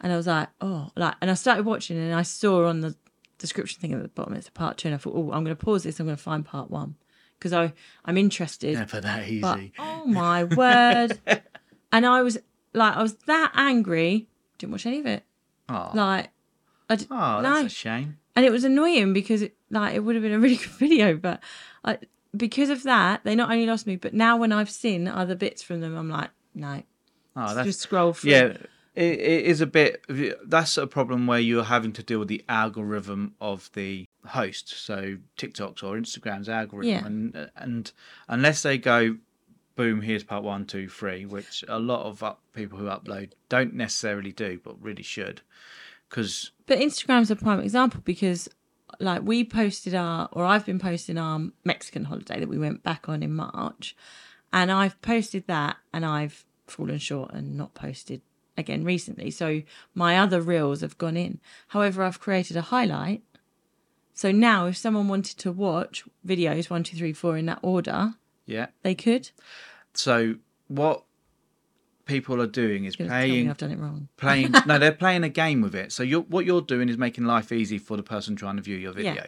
and 0.00 0.10
I 0.12 0.16
was 0.16 0.26
like, 0.26 0.48
oh, 0.62 0.90
like, 0.96 1.14
and 1.20 1.30
I 1.30 1.34
started 1.34 1.66
watching, 1.66 1.98
and 1.98 2.14
I 2.14 2.22
saw 2.22 2.66
on 2.66 2.80
the 2.80 2.94
description 3.38 3.80
thing 3.82 3.92
at 3.92 4.00
the 4.02 4.08
bottom 4.08 4.32
it's 4.34 4.48
a 4.48 4.52
part 4.52 4.78
two, 4.78 4.88
and 4.88 4.94
I 4.94 4.98
thought, 4.98 5.14
oh, 5.14 5.30
I'm 5.32 5.44
going 5.44 5.54
to 5.56 5.62
pause 5.62 5.82
this, 5.82 6.00
I'm 6.00 6.06
going 6.06 6.16
to 6.16 6.22
find 6.22 6.42
part 6.44 6.70
one 6.70 6.94
because 7.38 7.52
I 7.52 7.74
I'm 8.06 8.16
interested, 8.16 8.74
never 8.78 9.00
that 9.02 9.28
easy. 9.28 9.40
but 9.42 9.60
oh 9.78 10.06
my 10.06 10.44
word, 10.44 11.18
and 11.92 12.06
I 12.06 12.22
was 12.22 12.38
like, 12.72 12.96
I 12.96 13.02
was 13.02 13.12
that 13.26 13.52
angry, 13.54 14.28
didn't 14.56 14.72
watch 14.72 14.86
any 14.86 15.00
of 15.00 15.06
it, 15.06 15.22
oh, 15.68 15.90
like, 15.94 16.30
d- 16.96 17.06
oh 17.10 17.40
no 17.40 17.42
that's 17.42 17.66
a 17.66 17.76
shame 17.76 18.18
and 18.36 18.44
it 18.44 18.50
was 18.52 18.64
annoying 18.64 19.12
because 19.12 19.42
it 19.42 19.54
like 19.70 19.94
it 19.94 20.00
would 20.00 20.14
have 20.14 20.22
been 20.22 20.32
a 20.32 20.38
really 20.38 20.56
good 20.64 20.70
video 20.70 21.16
but 21.16 21.40
I, 21.84 21.98
because 22.36 22.70
of 22.70 22.82
that 22.84 23.22
they 23.24 23.34
not 23.34 23.50
only 23.50 23.66
lost 23.66 23.86
me 23.86 23.96
but 23.96 24.14
now 24.14 24.36
when 24.36 24.52
i've 24.52 24.70
seen 24.70 25.08
other 25.08 25.34
bits 25.34 25.62
from 25.62 25.80
them 25.80 25.96
i'm 25.96 26.08
like 26.08 26.30
no 26.54 26.82
oh 27.36 27.54
that's 27.54 27.66
just 27.66 27.80
scroll 27.80 28.12
through 28.12 28.30
Yeah, 28.32 28.44
it, 28.94 29.20
it 29.20 29.44
is 29.46 29.60
a 29.60 29.66
bit. 29.66 30.04
That's 30.48 30.76
a 30.76 30.84
problem 30.86 31.28
where 31.28 31.38
you're 31.38 31.62
having 31.62 31.92
to 31.92 32.02
deal 32.02 32.18
with 32.18 32.26
the 32.28 32.44
algorithm 32.48 33.34
of 33.40 33.70
the 33.74 34.04
host, 34.26 34.68
so 34.68 35.16
TikTok's 35.36 35.84
or 35.84 35.96
Instagram's 35.96 36.48
algorithm, 36.48 36.90
Yeah. 36.90 37.06
and 37.06 37.50
and 37.54 37.92
unless 38.28 38.62
they 38.62 38.78
go, 38.78 39.16
boom, 39.76 40.02
here's 40.02 40.24
part 40.24 40.42
one, 40.42 40.66
two, 40.66 40.88
three, 40.88 41.24
which 41.24 41.64
a 41.68 41.78
lot 41.78 42.04
of 42.04 42.24
up, 42.24 42.40
people 42.52 42.78
who 42.78 42.86
upload 42.86 43.30
don't 43.48 43.74
necessarily 43.74 44.32
do, 44.32 44.60
but 44.62 44.74
really 44.82 45.04
should, 45.04 45.40
because 46.08 46.50
but 46.70 46.78
instagram's 46.78 47.32
a 47.32 47.36
prime 47.36 47.58
example 47.58 48.00
because 48.04 48.48
like 49.00 49.22
we 49.24 49.42
posted 49.42 49.92
our 49.92 50.28
or 50.30 50.44
i've 50.44 50.64
been 50.64 50.78
posting 50.78 51.18
our 51.18 51.40
mexican 51.64 52.04
holiday 52.04 52.38
that 52.38 52.48
we 52.48 52.58
went 52.58 52.84
back 52.84 53.08
on 53.08 53.24
in 53.24 53.34
march. 53.34 53.96
And 54.52 54.70
i've 54.70 55.00
posted 55.02 55.48
that 55.48 55.78
and 55.92 56.06
i've 56.06 56.44
fallen 56.68 56.98
short 56.98 57.32
and 57.32 57.56
not 57.56 57.74
posted 57.74 58.22
again 58.56 58.84
recently. 58.84 59.30
So 59.32 59.62
my 59.94 60.16
other 60.16 60.40
reels 60.40 60.82
have 60.82 60.96
gone 60.96 61.16
in. 61.16 61.40
However 61.68 62.04
i've 62.04 62.20
created 62.20 62.56
a 62.56 62.62
highlight. 62.62 63.22
So 64.14 64.30
now 64.30 64.66
if 64.66 64.76
someone 64.76 65.08
wanted 65.08 65.38
to 65.38 65.50
watch 65.50 66.04
videos 66.24 66.70
one 66.70 66.84
two 66.84 66.96
three 66.96 67.12
four 67.12 67.36
in 67.36 67.46
that 67.46 67.58
order 67.62 68.14
yeah. 68.46 68.66
they 68.82 68.94
could. 68.94 69.30
So 69.94 70.36
what 70.68 71.02
people 72.10 72.40
are 72.42 72.46
doing 72.46 72.84
is 72.84 72.96
playing 72.96 73.48
i've 73.50 73.56
done 73.58 73.70
it 73.70 73.78
wrong. 73.78 74.08
playing 74.16 74.52
no 74.66 74.78
they're 74.78 74.92
playing 75.04 75.24
a 75.24 75.28
game 75.28 75.60
with 75.60 75.74
it. 75.74 75.92
So 75.92 76.02
you're 76.02 76.22
what 76.34 76.44
you're 76.44 76.60
doing 76.74 76.88
is 76.88 76.98
making 76.98 77.24
life 77.24 77.50
easy 77.52 77.78
for 77.78 77.96
the 77.96 78.02
person 78.02 78.36
trying 78.36 78.56
to 78.56 78.62
view 78.62 78.76
your 78.76 78.92
Yeah. 78.98 79.12
video. 79.14 79.26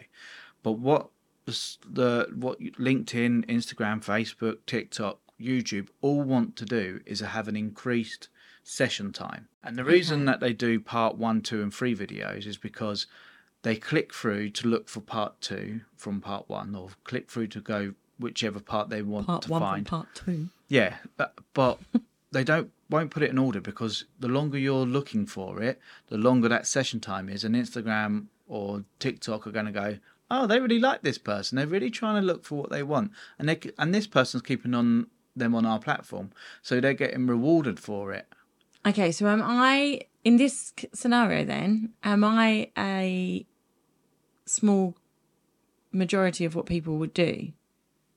But 0.63 0.73
what 0.73 1.09
the, 1.45 2.29
what 2.35 2.59
linkedin 2.61 3.45
instagram 3.47 3.97
facebook 4.03 4.57
tiktok 4.65 5.19
youtube 5.39 5.89
all 6.01 6.21
want 6.21 6.55
to 6.55 6.65
do 6.65 7.01
is 7.05 7.19
have 7.19 7.47
an 7.49 7.55
increased 7.57 8.29
session 8.63 9.11
time. 9.11 9.49
And 9.61 9.75
the 9.77 9.83
reason 9.83 10.23
that 10.25 10.39
they 10.39 10.53
do 10.53 10.79
part 10.79 11.17
one 11.17 11.41
two 11.41 11.61
and 11.61 11.73
three 11.73 11.93
videos 11.95 12.45
is 12.47 12.55
because 12.57 13.07
they 13.63 13.75
click 13.75 14.13
through 14.13 14.51
to 14.51 14.67
look 14.69 14.87
for 14.87 15.01
part 15.01 15.41
two 15.41 15.81
from 15.97 16.21
part 16.21 16.47
one 16.47 16.73
or 16.75 16.89
click 17.03 17.29
through 17.29 17.47
to 17.47 17.59
go 17.59 17.93
whichever 18.19 18.61
part 18.61 18.89
they 18.89 19.01
want 19.01 19.27
part 19.27 19.41
to 19.43 19.49
one 19.51 19.61
find. 19.61 19.87
from 19.89 19.97
part 20.03 20.15
two. 20.15 20.47
Yeah, 20.69 20.95
but, 21.17 21.33
but 21.53 21.79
they 22.33 22.43
don't 22.43 22.71
won't 22.89 23.11
put 23.11 23.23
it 23.23 23.29
in 23.29 23.37
order 23.37 23.61
because 23.61 24.05
the 24.19 24.27
longer 24.27 24.57
you're 24.57 24.85
looking 24.85 25.25
for 25.25 25.61
it, 25.61 25.79
the 26.09 26.17
longer 26.17 26.49
that 26.49 26.67
session 26.67 26.99
time 26.99 27.29
is, 27.29 27.43
and 27.43 27.55
Instagram 27.55 28.25
or 28.47 28.83
TikTok 28.99 29.47
are 29.47 29.51
going 29.51 29.65
to 29.65 29.71
go, 29.71 29.97
oh, 30.29 30.45
they 30.47 30.59
really 30.59 30.79
like 30.79 31.01
this 31.01 31.17
person. 31.17 31.55
They're 31.55 31.67
really 31.67 31.89
trying 31.89 32.21
to 32.21 32.25
look 32.25 32.43
for 32.43 32.55
what 32.55 32.69
they 32.69 32.83
want, 32.83 33.11
and 33.39 33.47
they 33.47 33.59
and 33.77 33.93
this 33.93 34.07
person's 34.07 34.43
keeping 34.43 34.73
on 34.73 35.07
them 35.35 35.55
on 35.55 35.65
our 35.65 35.79
platform, 35.79 36.31
so 36.61 36.79
they're 36.79 36.93
getting 36.93 37.27
rewarded 37.27 37.79
for 37.79 38.13
it. 38.13 38.27
Okay, 38.85 39.11
so 39.11 39.27
am 39.27 39.41
I 39.43 40.01
in 40.23 40.37
this 40.37 40.73
scenario 40.93 41.45
then? 41.45 41.93
Am 42.03 42.23
I 42.23 42.69
a 42.77 43.45
small 44.45 44.95
majority 45.91 46.45
of 46.45 46.55
what 46.55 46.65
people 46.65 46.97
would 46.97 47.13
do? 47.13 47.53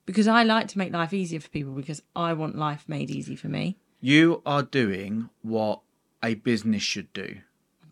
Because 0.07 0.29
I 0.29 0.43
like 0.43 0.69
to 0.69 0.79
make 0.79 0.93
life 0.93 1.13
easier 1.13 1.41
for 1.41 1.49
people 1.49 1.73
because 1.73 2.03
I 2.15 2.33
want 2.33 2.57
life 2.57 2.85
made 2.89 3.11
easy 3.11 3.37
for 3.37 3.49
me. 3.49 3.79
You 4.01 4.43
are 4.47 4.63
doing 4.63 5.31
what 5.43 5.81
a 6.23 6.35
business 6.35 6.83
should 6.83 7.13
do. 7.13 7.39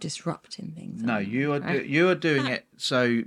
Disrupting 0.00 0.72
things. 0.76 1.02
No, 1.02 1.14
aren't 1.14 1.28
I? 1.28 1.30
you 1.30 1.52
are 1.52 1.60
do, 1.60 1.66
Right? 1.66 1.86
you 1.86 2.08
are 2.08 2.14
doing 2.14 2.46
it 2.46 2.66
so 2.76 3.22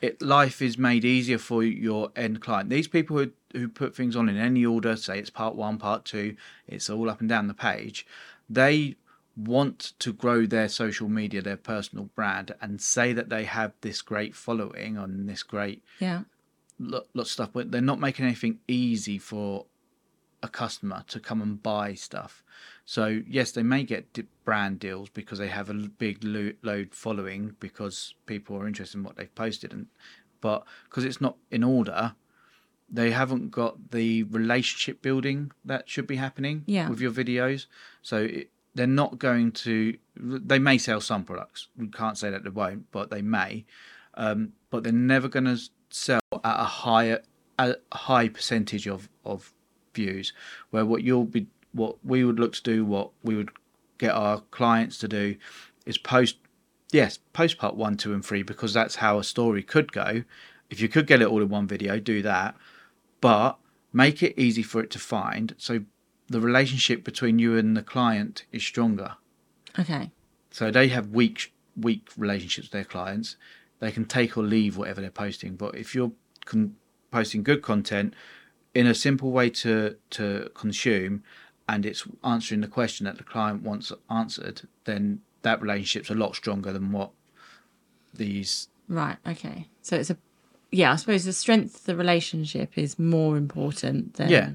it 0.00 0.20
life 0.22 0.60
is 0.62 0.76
made 0.78 1.04
easier 1.04 1.38
for 1.38 1.62
your 1.62 2.10
end 2.16 2.40
client. 2.40 2.70
These 2.70 2.88
people 2.88 3.16
who 3.18 3.30
who 3.52 3.68
put 3.68 3.94
things 3.94 4.16
on 4.16 4.28
in 4.28 4.36
any 4.36 4.66
order, 4.66 4.96
say 4.96 5.18
it's 5.18 5.30
part 5.30 5.54
one, 5.54 5.78
part 5.78 6.04
two, 6.04 6.34
it's 6.66 6.90
all 6.90 7.08
up 7.08 7.20
and 7.20 7.28
down 7.28 7.46
the 7.46 7.54
page. 7.54 8.04
They 8.50 8.96
want 9.36 9.92
to 10.00 10.12
grow 10.12 10.44
their 10.44 10.68
social 10.68 11.08
media, 11.08 11.40
their 11.40 11.56
personal 11.56 12.06
brand, 12.16 12.52
and 12.60 12.80
say 12.80 13.12
that 13.12 13.28
they 13.28 13.44
have 13.44 13.72
this 13.80 14.02
great 14.02 14.34
following 14.34 14.98
on 14.98 15.26
this 15.26 15.42
great 15.44 15.84
Yeah. 16.00 16.22
lot, 16.80 17.06
lot 17.14 17.22
of 17.22 17.28
stuff, 17.28 17.50
but 17.52 17.70
they're 17.70 17.80
not 17.80 18.00
making 18.00 18.24
anything 18.26 18.58
easy 18.66 19.18
for 19.18 19.66
a 20.44 20.48
customer 20.48 21.02
to 21.08 21.18
come 21.18 21.40
and 21.42 21.62
buy 21.62 21.94
stuff. 21.94 22.42
So 22.84 23.22
yes, 23.26 23.50
they 23.52 23.62
may 23.62 23.82
get 23.82 24.04
brand 24.44 24.78
deals 24.78 25.08
because 25.08 25.38
they 25.38 25.48
have 25.48 25.70
a 25.70 25.74
big 25.74 26.22
load 26.22 26.88
following 26.94 27.56
because 27.58 28.14
people 28.26 28.56
are 28.56 28.66
interested 28.68 28.98
in 28.98 29.04
what 29.04 29.16
they've 29.16 29.34
posted, 29.34 29.72
and 29.72 29.86
but 30.40 30.64
because 30.84 31.04
it's 31.04 31.20
not 31.20 31.36
in 31.50 31.64
order, 31.64 32.14
they 32.90 33.10
haven't 33.10 33.50
got 33.50 33.90
the 33.90 34.24
relationship 34.24 35.00
building 35.00 35.50
that 35.64 35.88
should 35.88 36.06
be 36.06 36.16
happening 36.16 36.62
Yeah. 36.66 36.88
with 36.90 37.00
your 37.00 37.10
videos. 37.12 37.66
So 38.02 38.18
it, 38.24 38.50
they're 38.74 38.86
not 38.86 39.18
going 39.18 39.52
to. 39.52 39.96
They 40.16 40.58
may 40.58 40.76
sell 40.78 41.00
some 41.00 41.24
products. 41.24 41.68
We 41.78 41.86
can't 41.88 42.18
say 42.18 42.28
that 42.30 42.44
they 42.44 42.50
won't, 42.50 42.90
but 42.92 43.08
they 43.10 43.22
may. 43.22 43.64
Um, 44.14 44.52
but 44.70 44.82
they're 44.82 44.92
never 44.92 45.28
going 45.28 45.46
to 45.46 45.58
sell 45.88 46.20
at 46.44 46.60
a 46.60 46.64
higher, 46.64 47.22
a 47.58 47.76
high 47.92 48.28
percentage 48.28 48.86
of 48.86 49.08
of 49.24 49.53
views. 49.94 50.32
Where 50.70 50.84
what 50.84 51.02
you'll 51.02 51.24
be, 51.24 51.46
what 51.72 51.96
we 52.04 52.24
would 52.24 52.38
look 52.38 52.52
to 52.54 52.62
do, 52.62 52.84
what 52.84 53.10
we 53.22 53.34
would 53.36 53.50
get 53.98 54.12
our 54.12 54.40
clients 54.50 54.98
to 54.98 55.08
do, 55.08 55.36
is 55.86 55.98
post. 55.98 56.36
Yes, 56.92 57.18
post 57.32 57.58
part 57.58 57.74
one, 57.76 57.96
two, 57.96 58.12
and 58.12 58.24
three 58.24 58.42
because 58.42 58.72
that's 58.72 58.96
how 58.96 59.18
a 59.18 59.24
story 59.24 59.62
could 59.62 59.92
go. 59.92 60.22
If 60.70 60.80
you 60.80 60.88
could 60.88 61.06
get 61.06 61.20
it 61.22 61.28
all 61.28 61.42
in 61.42 61.48
one 61.48 61.66
video, 61.66 61.98
do 61.98 62.22
that 62.22 62.56
but 63.20 63.56
make 63.90 64.22
it 64.22 64.38
easy 64.38 64.62
for 64.62 64.82
it 64.82 64.90
to 64.90 64.98
find 64.98 65.54
so 65.56 65.80
the 66.28 66.40
relationship 66.42 67.02
between 67.02 67.38
you 67.38 67.56
and 67.56 67.74
the 67.74 67.82
client 67.82 68.44
is 68.52 68.62
stronger 68.62 69.14
Okay. 69.78 70.10
so 70.50 70.70
they 70.70 70.88
have 70.88 71.08
weak 71.08 71.54
weak 71.74 72.08
relationships 72.18 72.66
with 72.66 72.72
their 72.72 72.84
clients 72.84 73.36
they 73.78 73.90
can 73.90 74.04
take 74.04 74.36
or 74.36 74.42
leave 74.42 74.76
whatever 74.76 75.00
they're 75.00 75.10
posting 75.10 75.56
but 75.56 75.74
if 75.74 75.94
you're 75.94 76.12
con- 76.44 76.76
posting 77.10 77.42
good 77.42 77.62
content 77.62 78.12
in 78.74 78.86
a 78.86 78.94
simple 78.94 79.30
way 79.30 79.48
to 79.50 79.96
to 80.10 80.50
consume 80.54 81.22
and 81.68 81.86
it's 81.86 82.04
answering 82.22 82.60
the 82.60 82.68
question 82.68 83.04
that 83.06 83.16
the 83.16 83.24
client 83.24 83.62
wants 83.62 83.92
answered 84.10 84.62
then 84.84 85.20
that 85.42 85.60
relationship's 85.62 86.10
a 86.10 86.14
lot 86.14 86.34
stronger 86.34 86.72
than 86.72 86.90
what 86.92 87.10
these 88.12 88.68
Right. 88.88 89.16
Okay. 89.26 89.68
So 89.82 89.96
it's 89.96 90.10
a 90.10 90.18
yeah. 90.70 90.92
I 90.92 90.96
suppose 90.96 91.24
the 91.24 91.32
strength 91.32 91.76
of 91.76 91.84
the 91.86 91.96
relationship 91.96 92.76
is 92.76 92.98
more 92.98 93.36
important 93.36 94.14
than 94.14 94.28
Yeah. 94.28 94.50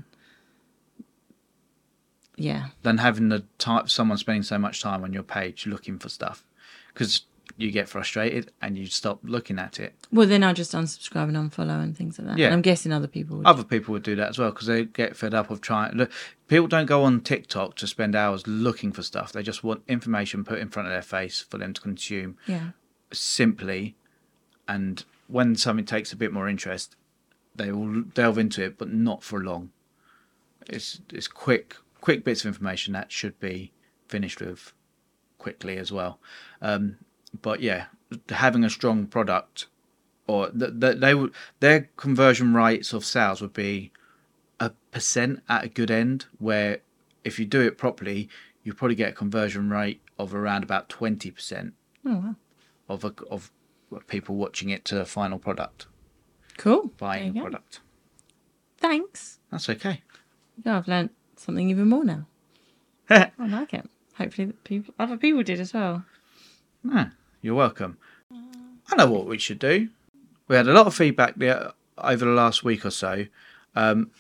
Yeah. 2.35 2.67
than 2.83 2.99
having 2.99 3.29
the 3.29 3.43
type 3.57 3.89
someone 3.89 4.17
spending 4.17 4.43
so 4.43 4.57
much 4.57 4.81
time 4.81 5.03
on 5.03 5.11
your 5.13 5.23
page 5.23 5.65
looking 5.65 5.99
for 5.99 6.09
stuff 6.09 6.45
because 6.93 7.23
you 7.59 7.71
get 7.71 7.89
frustrated 7.89 8.51
and 8.61 8.77
you 8.77 8.85
stop 8.85 9.19
looking 9.23 9.59
at 9.59 9.79
it. 9.79 9.93
Well, 10.13 10.25
then 10.25 10.43
I'll 10.43 10.53
just 10.53 10.71
unsubscribe 10.71 11.27
and 11.27 11.35
unfollow 11.35 11.83
and 11.83 11.95
things 11.95 12.17
like 12.17 12.29
that. 12.29 12.37
Yeah. 12.37 12.45
And 12.45 12.55
I'm 12.55 12.61
guessing 12.61 12.93
other 12.93 13.07
people 13.07 13.37
would. 13.37 13.45
Other 13.45 13.65
people 13.65 13.91
would 13.91 14.03
do 14.03 14.15
that 14.15 14.29
as 14.29 14.39
well 14.39 14.51
because 14.51 14.67
they 14.67 14.85
get 14.85 15.17
fed 15.17 15.33
up 15.33 15.51
of 15.51 15.59
trying. 15.59 15.93
Look, 15.93 16.09
people 16.47 16.67
don't 16.67 16.85
go 16.85 17.03
on 17.03 17.19
TikTok 17.19 17.75
to 17.75 17.87
spend 17.87 18.15
hours 18.15 18.47
looking 18.47 18.93
for 18.93 19.03
stuff. 19.03 19.33
They 19.33 19.43
just 19.43 19.61
want 19.61 19.83
information 19.89 20.45
put 20.45 20.59
in 20.59 20.69
front 20.69 20.87
of 20.87 20.93
their 20.93 21.01
face 21.01 21.41
for 21.41 21.57
them 21.57 21.73
to 21.73 21.81
consume 21.81 22.37
yeah. 22.47 22.69
simply. 23.11 23.97
And 24.67 25.03
when 25.27 25.57
something 25.57 25.85
takes 25.85 26.13
a 26.13 26.15
bit 26.15 26.31
more 26.31 26.47
interest, 26.47 26.95
they 27.55 27.73
will 27.73 28.03
delve 28.03 28.37
into 28.37 28.63
it, 28.63 28.77
but 28.77 28.89
not 28.89 29.21
for 29.21 29.43
long. 29.43 29.71
It's 30.67 31.01
it's 31.11 31.27
quick 31.27 31.75
quick 31.99 32.23
bits 32.23 32.41
of 32.41 32.47
information 32.47 32.93
that 32.93 33.11
should 33.11 33.37
be 33.41 33.73
finished 34.07 34.39
with 34.39 34.71
quickly 35.37 35.77
as 35.77 35.91
well. 35.91 36.19
Um, 36.61 36.97
but 37.41 37.61
yeah, 37.61 37.85
having 38.29 38.63
a 38.63 38.69
strong 38.69 39.05
product, 39.07 39.67
or 40.27 40.49
th- 40.51 40.79
th- 40.79 40.97
they 40.99 41.13
would 41.15 41.33
their 41.59 41.89
conversion 41.97 42.53
rates 42.53 42.93
of 42.93 43.03
sales 43.05 43.41
would 43.41 43.53
be 43.53 43.91
a 44.59 44.71
percent 44.91 45.41
at 45.49 45.63
a 45.63 45.69
good 45.69 45.91
end. 45.91 46.25
Where 46.39 46.79
if 47.23 47.39
you 47.39 47.45
do 47.45 47.61
it 47.61 47.77
properly, 47.77 48.29
you 48.63 48.73
probably 48.73 48.95
get 48.95 49.09
a 49.09 49.13
conversion 49.13 49.69
rate 49.69 50.01
of 50.17 50.33
around 50.33 50.63
about 50.63 50.89
twenty 50.89 51.31
percent 51.31 51.73
Oh 52.05 52.15
wow. 52.15 52.35
of 52.87 53.03
a, 53.05 53.13
of 53.29 53.51
people 54.07 54.35
watching 54.35 54.69
it 54.69 54.85
to 54.85 55.01
a 55.01 55.05
final 55.05 55.37
product, 55.39 55.87
Cool. 56.57 56.91
buying 56.97 57.37
a 57.37 57.41
product. 57.41 57.79
Thanks. 58.77 59.39
That's 59.51 59.69
okay. 59.69 60.01
Yeah, 60.65 60.77
I've 60.77 60.87
learnt 60.87 61.11
something 61.35 61.69
even 61.69 61.89
more 61.89 62.03
now. 62.03 62.25
I 63.09 63.31
like 63.39 63.73
it. 63.73 63.89
Hopefully, 64.15 64.47
that 64.47 64.63
people, 64.63 64.93
other 64.99 65.17
people 65.17 65.43
did 65.43 65.59
as 65.59 65.73
well. 65.73 66.05
Ah, 66.89 67.11
you're 67.41 67.55
welcome. 67.55 67.97
I 68.31 68.95
know 68.95 69.09
what 69.09 69.25
we 69.25 69.37
should 69.37 69.59
do. 69.59 69.89
We 70.47 70.55
had 70.55 70.67
a 70.67 70.73
lot 70.73 70.87
of 70.87 70.95
feedback 70.95 71.35
there 71.35 71.73
over 71.97 72.25
the 72.25 72.31
last 72.31 72.63
week 72.63 72.85
or 72.85 72.91
so. 72.91 73.25
Um, 73.75 74.11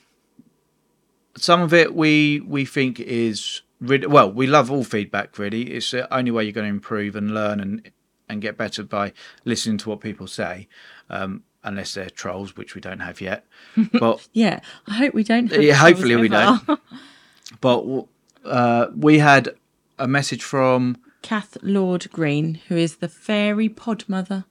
some 1.35 1.61
of 1.61 1.73
it 1.73 1.95
we 1.95 2.39
we 2.41 2.65
think 2.65 2.99
is 2.99 3.61
really 3.81 4.07
well. 4.07 4.31
We 4.31 4.47
love 4.47 4.71
all 4.71 4.83
feedback. 4.83 5.37
Really, 5.37 5.71
it's 5.71 5.91
the 5.91 6.13
only 6.13 6.31
way 6.31 6.43
you're 6.43 6.53
going 6.53 6.67
to 6.67 6.73
improve 6.73 7.15
and 7.15 7.33
learn 7.33 7.59
and 7.59 7.91
and 8.27 8.41
get 8.41 8.57
better 8.57 8.83
by 8.83 9.13
listening 9.45 9.77
to 9.79 9.89
what 9.89 10.01
people 10.01 10.27
say. 10.27 10.67
Um, 11.09 11.43
unless 11.63 11.93
they're 11.93 12.09
trolls, 12.09 12.55
which 12.55 12.73
we 12.75 12.81
don't 12.81 12.99
have 12.99 13.21
yet. 13.21 13.45
But 13.99 14.27
Yeah, 14.33 14.61
I 14.87 14.93
hope 14.93 15.13
we 15.13 15.23
don't. 15.23 15.51
Yeah, 15.51 15.73
hopefully 15.73 16.15
we 16.15 16.33
ever. 16.33 16.77
but 17.61 18.05
uh, 18.45 18.87
we 18.95 19.19
had 19.19 19.49
a 19.97 20.07
message 20.07 20.43
from 20.43 20.97
Kath 21.21 21.57
Lord 21.61 22.09
Green, 22.11 22.55
who 22.67 22.77
is 22.77 22.97
the 22.97 23.07
fairy 23.09 23.69
pod 23.69 24.03
mother. 24.07 24.45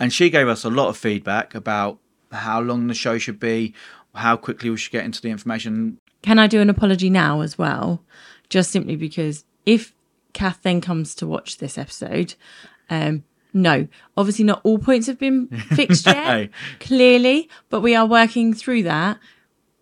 and 0.00 0.12
she 0.12 0.30
gave 0.30 0.48
us 0.48 0.64
a 0.64 0.70
lot 0.70 0.88
of 0.88 0.96
feedback 0.96 1.54
about 1.54 1.98
how 2.32 2.60
long 2.60 2.86
the 2.86 2.94
show 2.94 3.18
should 3.18 3.38
be, 3.38 3.74
how 4.14 4.36
quickly 4.36 4.70
we 4.70 4.76
should 4.76 4.92
get 4.92 5.04
into 5.04 5.20
the 5.20 5.28
information. 5.30 5.98
Can 6.22 6.38
I 6.38 6.46
do 6.46 6.60
an 6.60 6.70
apology 6.70 7.10
now 7.10 7.40
as 7.42 7.58
well? 7.58 8.02
Just 8.48 8.70
simply 8.70 8.96
because 8.96 9.44
if 9.66 9.92
Kath 10.32 10.60
then 10.62 10.80
comes 10.80 11.14
to 11.16 11.26
watch 11.26 11.58
this 11.58 11.76
episode, 11.78 12.34
um, 12.90 13.24
no, 13.52 13.86
obviously 14.16 14.44
not 14.44 14.60
all 14.64 14.78
points 14.78 15.06
have 15.06 15.18
been 15.18 15.46
fixed 15.76 16.06
yet, 16.06 16.26
No. 16.26 16.48
clearly, 16.80 17.48
but 17.68 17.80
we 17.82 17.94
are 17.94 18.06
working 18.06 18.52
through 18.54 18.82
that. 18.84 19.18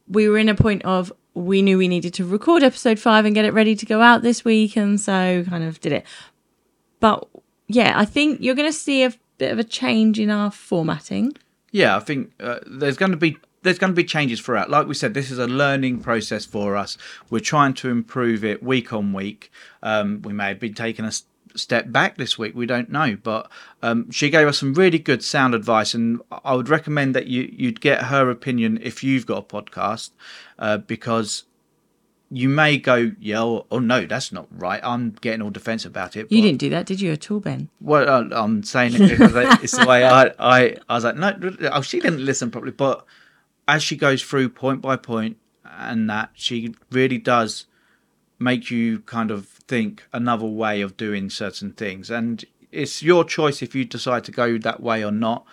We 0.09 0.29
were 0.29 0.37
in 0.39 0.49
a 0.49 0.55
point 0.55 0.85
of 0.85 1.13
we 1.35 1.63
knew 1.63 1.79
we 1.79 1.89
needed 1.89 2.13
to 2.15 2.27
record 2.27 2.63
episode 2.63 2.99
five 2.99 3.25
and 3.25 3.35
get 3.35 3.47
it 3.47 3.55
ready 3.55 3.75
to 3.75 3.87
go 3.87 4.03
out 4.03 4.21
this 4.21 4.45
week, 4.45 4.77
and 4.77 5.01
so 5.01 5.43
kind 5.49 5.65
of 5.65 5.81
did 5.81 5.93
it. 5.93 6.05
But 7.03 7.29
yeah, 7.67 7.95
I 7.97 8.05
think 8.05 8.41
you're 8.41 8.55
going 8.55 8.69
to 8.69 8.79
see 8.79 9.03
a 9.03 9.13
bit 9.37 9.51
of 9.51 9.59
a 9.59 9.65
change 9.65 10.21
in 10.21 10.31
our 10.31 10.53
formatting. 10.53 11.37
Yeah, 11.73 11.97
I 11.97 12.01
think 12.01 12.31
uh, 12.39 12.61
there's 12.65 12.97
going 12.97 13.11
to 13.11 13.17
be 13.17 13.37
there's 13.63 13.79
going 13.79 13.91
to 13.93 13.97
be 13.97 14.05
changes 14.05 14.41
throughout. 14.41 14.71
Like 14.71 14.87
we 14.87 14.95
said, 14.95 15.13
this 15.13 15.31
is 15.33 15.39
a 15.39 15.49
learning 15.49 16.01
process 16.01 16.45
for 16.45 16.77
us. 16.77 16.97
We're 17.29 17.41
trying 17.41 17.75
to 17.75 17.91
improve 17.91 18.45
it 18.45 18.63
week 18.63 18.93
on 18.93 19.13
week. 19.13 19.51
Um, 19.83 20.23
we 20.23 20.33
may 20.33 20.49
have 20.49 20.61
been 20.61 20.75
taking 20.75 21.05
a 21.05 21.13
step 21.57 21.91
back 21.91 22.19
this 22.19 22.39
week. 22.39 22.55
We 22.55 22.67
don't 22.67 22.91
know, 22.91 23.17
but 23.21 23.51
um, 23.83 24.09
she 24.13 24.31
gave 24.31 24.47
us 24.47 24.59
some 24.61 24.73
really 24.73 25.01
good 25.01 25.25
sound 25.25 25.57
advice, 25.57 25.95
and 25.95 26.21
I 26.45 26.55
would 26.55 26.69
recommend 26.69 27.17
that 27.17 27.27
you 27.27 27.53
you'd 27.53 27.81
get 27.81 28.05
her 28.05 28.31
opinion 28.31 28.79
if 28.81 29.03
you've 29.03 29.27
got 29.27 29.39
a 29.39 29.43
podcast, 29.43 30.11
uh, 30.61 30.77
because 30.77 31.45
you 32.35 32.49
may 32.49 32.79
go, 32.79 33.13
yeah, 33.21 33.43
oh, 33.43 33.67
oh 33.71 33.79
no, 33.79 34.07
that's 34.07 34.33
not 34.33 34.47
right. 34.51 34.81
I'm 34.83 35.11
getting 35.21 35.43
all 35.43 35.51
defensive 35.51 35.91
about 35.93 36.17
it. 36.17 36.33
You 36.33 36.41
didn't 36.41 36.61
do 36.61 36.71
that, 36.71 36.87
did 36.87 37.01
you, 37.01 37.13
at 37.13 37.31
all, 37.31 37.41
Ben? 37.41 37.69
well, 37.81 38.09
uh, 38.09 38.29
I'm 38.35 38.63
saying 38.63 38.95
it 38.95 39.11
because 39.11 39.35
it's 39.63 39.77
the 39.77 39.87
way 39.87 40.05
I, 40.05 40.33
I, 40.39 40.77
I 40.89 40.95
was 40.95 41.05
like, 41.05 41.17
no, 41.17 41.39
oh, 41.71 41.83
she 41.83 42.01
didn't 42.01 42.25
listen 42.25 42.51
properly. 42.51 42.73
But 42.73 43.05
as 43.69 43.83
she 43.83 43.97
goes 43.97 44.23
through 44.23 44.49
point 44.49 44.81
by 44.81 44.97
point, 44.97 45.37
and 45.65 46.09
that 46.09 46.31
she 46.35 46.75
really 46.91 47.19
does 47.19 47.67
make 48.39 48.71
you 48.71 49.01
kind 49.01 49.31
of 49.31 49.47
think 49.47 50.05
another 50.13 50.47
way 50.47 50.81
of 50.81 50.97
doing 50.97 51.29
certain 51.29 51.73
things, 51.73 52.11
and 52.11 52.45
it's 52.71 53.03
your 53.03 53.25
choice 53.25 53.61
if 53.61 53.75
you 53.75 53.85
decide 53.85 54.25
to 54.25 54.33
go 54.33 54.57
that 54.59 54.83
way 54.83 55.05
or 55.05 55.13
not. 55.13 55.45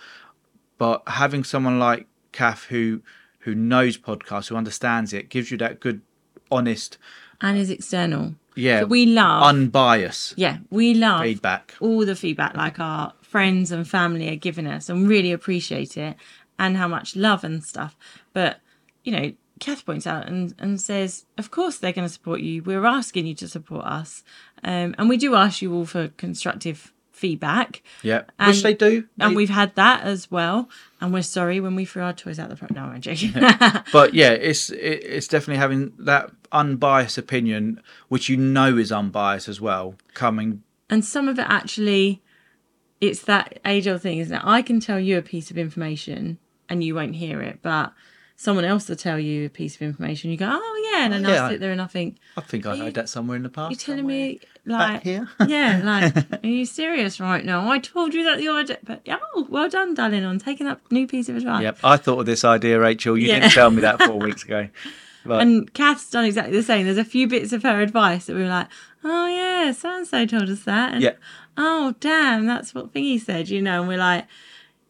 But 0.78 1.02
having 1.06 1.44
someone 1.44 1.78
like 1.78 2.06
Kath 2.32 2.64
who 2.64 3.02
who 3.40 3.54
knows 3.54 3.96
podcasts, 3.96 4.48
who 4.48 4.56
understands 4.56 5.12
it, 5.12 5.28
gives 5.28 5.50
you 5.50 5.56
that 5.58 5.80
good, 5.80 6.02
honest, 6.50 6.98
And 7.40 7.56
is 7.58 7.70
external. 7.70 8.34
yeah, 8.56 8.80
So 8.80 8.86
we 8.86 9.06
love, 9.06 9.42
unbiased 9.44 10.34
yeah, 10.36 10.58
we 10.70 10.94
love 10.94 11.22
feedback. 11.22 11.74
all 11.80 12.04
the 12.04 12.16
feedback 12.16 12.54
like 12.56 12.78
our 12.80 13.12
friends 13.22 13.70
and 13.72 13.88
family 13.88 14.28
are 14.28 14.36
giving 14.36 14.66
us 14.66 14.88
and 14.88 15.08
really 15.08 15.32
appreciate 15.32 15.96
it 15.96 16.16
and 16.58 16.76
how 16.76 16.88
much 16.88 17.16
love 17.16 17.44
and 17.44 17.62
stuff. 17.64 17.96
But, 18.32 18.60
you 19.04 19.12
know, 19.12 19.32
Kath 19.60 19.84
points 19.86 20.06
out 20.06 20.26
and, 20.26 20.54
and 20.58 20.80
says, 20.80 21.26
of 21.38 21.50
course 21.50 21.76
they're 21.78 21.92
going 21.92 22.06
to 22.08 22.12
support 22.12 22.40
you. 22.40 22.62
We're 22.62 22.86
asking 22.86 23.26
you 23.26 23.34
to 23.36 23.48
support 23.48 23.84
us. 23.84 24.24
Um, 24.64 24.94
and 24.98 25.08
we 25.08 25.16
do 25.16 25.34
ask 25.34 25.62
you 25.62 25.72
all 25.74 25.84
for 25.86 26.08
constructive 26.08 26.92
feedback. 27.20 27.82
Yeah, 28.02 28.22
And- 28.38 28.48
which 28.48 28.62
they 28.62 28.74
do. 28.74 29.04
And 29.20 29.32
They- 29.32 29.36
we've 29.36 29.50
had 29.62 29.74
that 29.76 30.02
as 30.02 30.30
well. 30.30 30.68
And 31.00 31.12
we're 31.12 31.22
sorry 31.22 31.60
when 31.60 31.74
we 31.76 31.84
threw 31.84 32.02
our 32.02 32.12
toys 32.12 32.38
out 32.38 32.48
the 32.48 32.56
front. 32.56 32.74
No, 32.74 32.84
I'm 32.84 33.00
joking. 33.00 33.32
but 33.92 34.14
yeah, 34.14 34.30
it's 34.30 34.70
it, 34.70 35.00
it's 35.14 35.28
definitely 35.28 35.58
having 35.58 35.92
that 35.98 36.30
unbiased 36.52 37.18
opinion, 37.18 37.80
which 38.08 38.28
you 38.28 38.36
know 38.36 38.76
is 38.76 38.90
unbiased 38.90 39.48
as 39.48 39.60
well, 39.60 39.94
coming. 40.14 40.62
and 40.88 41.04
some 41.04 41.28
of 41.28 41.38
it 41.38 41.46
actually 41.48 42.20
it's 43.00 43.22
that 43.22 43.58
age 43.64 43.86
old 43.88 44.02
thing 44.02 44.18
isn't 44.18 44.36
it 44.36 44.42
i 44.44 44.60
can 44.60 44.78
tell 44.78 45.00
you 45.00 45.16
a 45.16 45.22
piece 45.22 45.50
of 45.50 45.56
information 45.56 46.36
and 46.68 46.84
you 46.84 46.94
won't 46.94 47.14
hear 47.14 47.40
it 47.40 47.58
but 47.62 47.94
someone 48.40 48.64
else 48.64 48.86
to 48.86 48.96
tell 48.96 49.18
you 49.18 49.44
a 49.44 49.48
piece 49.50 49.76
of 49.76 49.82
information. 49.82 50.30
You 50.30 50.38
go, 50.38 50.48
oh 50.50 50.90
yeah, 50.94 51.04
and 51.04 51.12
then 51.12 51.24
Yeah, 51.24 51.42
I'll 51.44 51.50
sit 51.50 51.60
there 51.60 51.72
and 51.72 51.82
I 51.82 51.86
think, 51.86 52.16
I 52.38 52.40
think 52.40 52.64
I 52.64 52.74
heard 52.74 52.94
that 52.94 53.10
somewhere 53.10 53.36
in 53.36 53.42
the 53.42 53.50
past. 53.50 53.70
you're 53.70 53.78
telling 53.78 53.98
somewhere. 54.00 54.16
me 54.16 54.40
Back 54.64 54.92
like 54.94 55.02
here? 55.02 55.28
yeah, 55.46 55.82
like, 55.84 56.16
are 56.44 56.46
you 56.48 56.64
serious 56.64 57.20
right 57.20 57.44
now? 57.44 57.70
I 57.70 57.78
told 57.80 58.14
you 58.14 58.24
that 58.24 58.38
the 58.38 58.48
other 58.48 58.64
day. 58.64 58.78
But, 58.82 59.06
oh, 59.10 59.46
well 59.50 59.68
done, 59.68 59.92
darling, 59.92 60.24
on 60.24 60.38
taking 60.38 60.66
that 60.66 60.80
new 60.90 61.06
piece 61.06 61.28
of 61.28 61.36
advice. 61.36 61.62
Yep, 61.62 61.78
I 61.84 61.98
thought 61.98 62.20
of 62.20 62.26
this 62.26 62.42
idea, 62.42 62.80
Rachael. 62.80 63.18
You 63.18 63.28
Yeah. 63.28 63.40
didn't 63.40 63.52
tell 63.52 63.70
me 63.70 63.82
that 63.82 64.00
four 64.06 64.18
weeks 64.18 64.42
ago. 64.42 64.68
But 65.26 65.42
And 65.42 65.72
Kath's 65.74 66.08
done 66.10 66.24
exactly 66.24 66.56
the 66.56 66.62
same. 66.62 66.86
There's 66.86 66.96
a 66.96 67.04
few 67.04 67.26
bits 67.28 67.52
of 67.52 67.62
her 67.64 67.82
advice 67.82 68.24
that 68.24 68.34
we 68.36 68.40
were 68.42 68.48
like, 68.48 68.68
oh, 69.04 69.26
yeah, 69.26 69.70
so 69.72 69.94
and 69.98 70.06
so 70.06 70.24
told 70.24 70.48
us 70.48 70.62
that. 70.64 70.94
And, 70.94 71.02
Yeah. 71.02 71.12
Oh, 71.58 71.94
damn, 72.00 72.46
that's 72.46 72.74
what 72.74 72.94
Thingy 72.94 73.20
said, 73.20 73.50
you 73.50 73.60
know. 73.60 73.80
And 73.80 73.88
we're 73.88 73.98
like, 73.98 74.24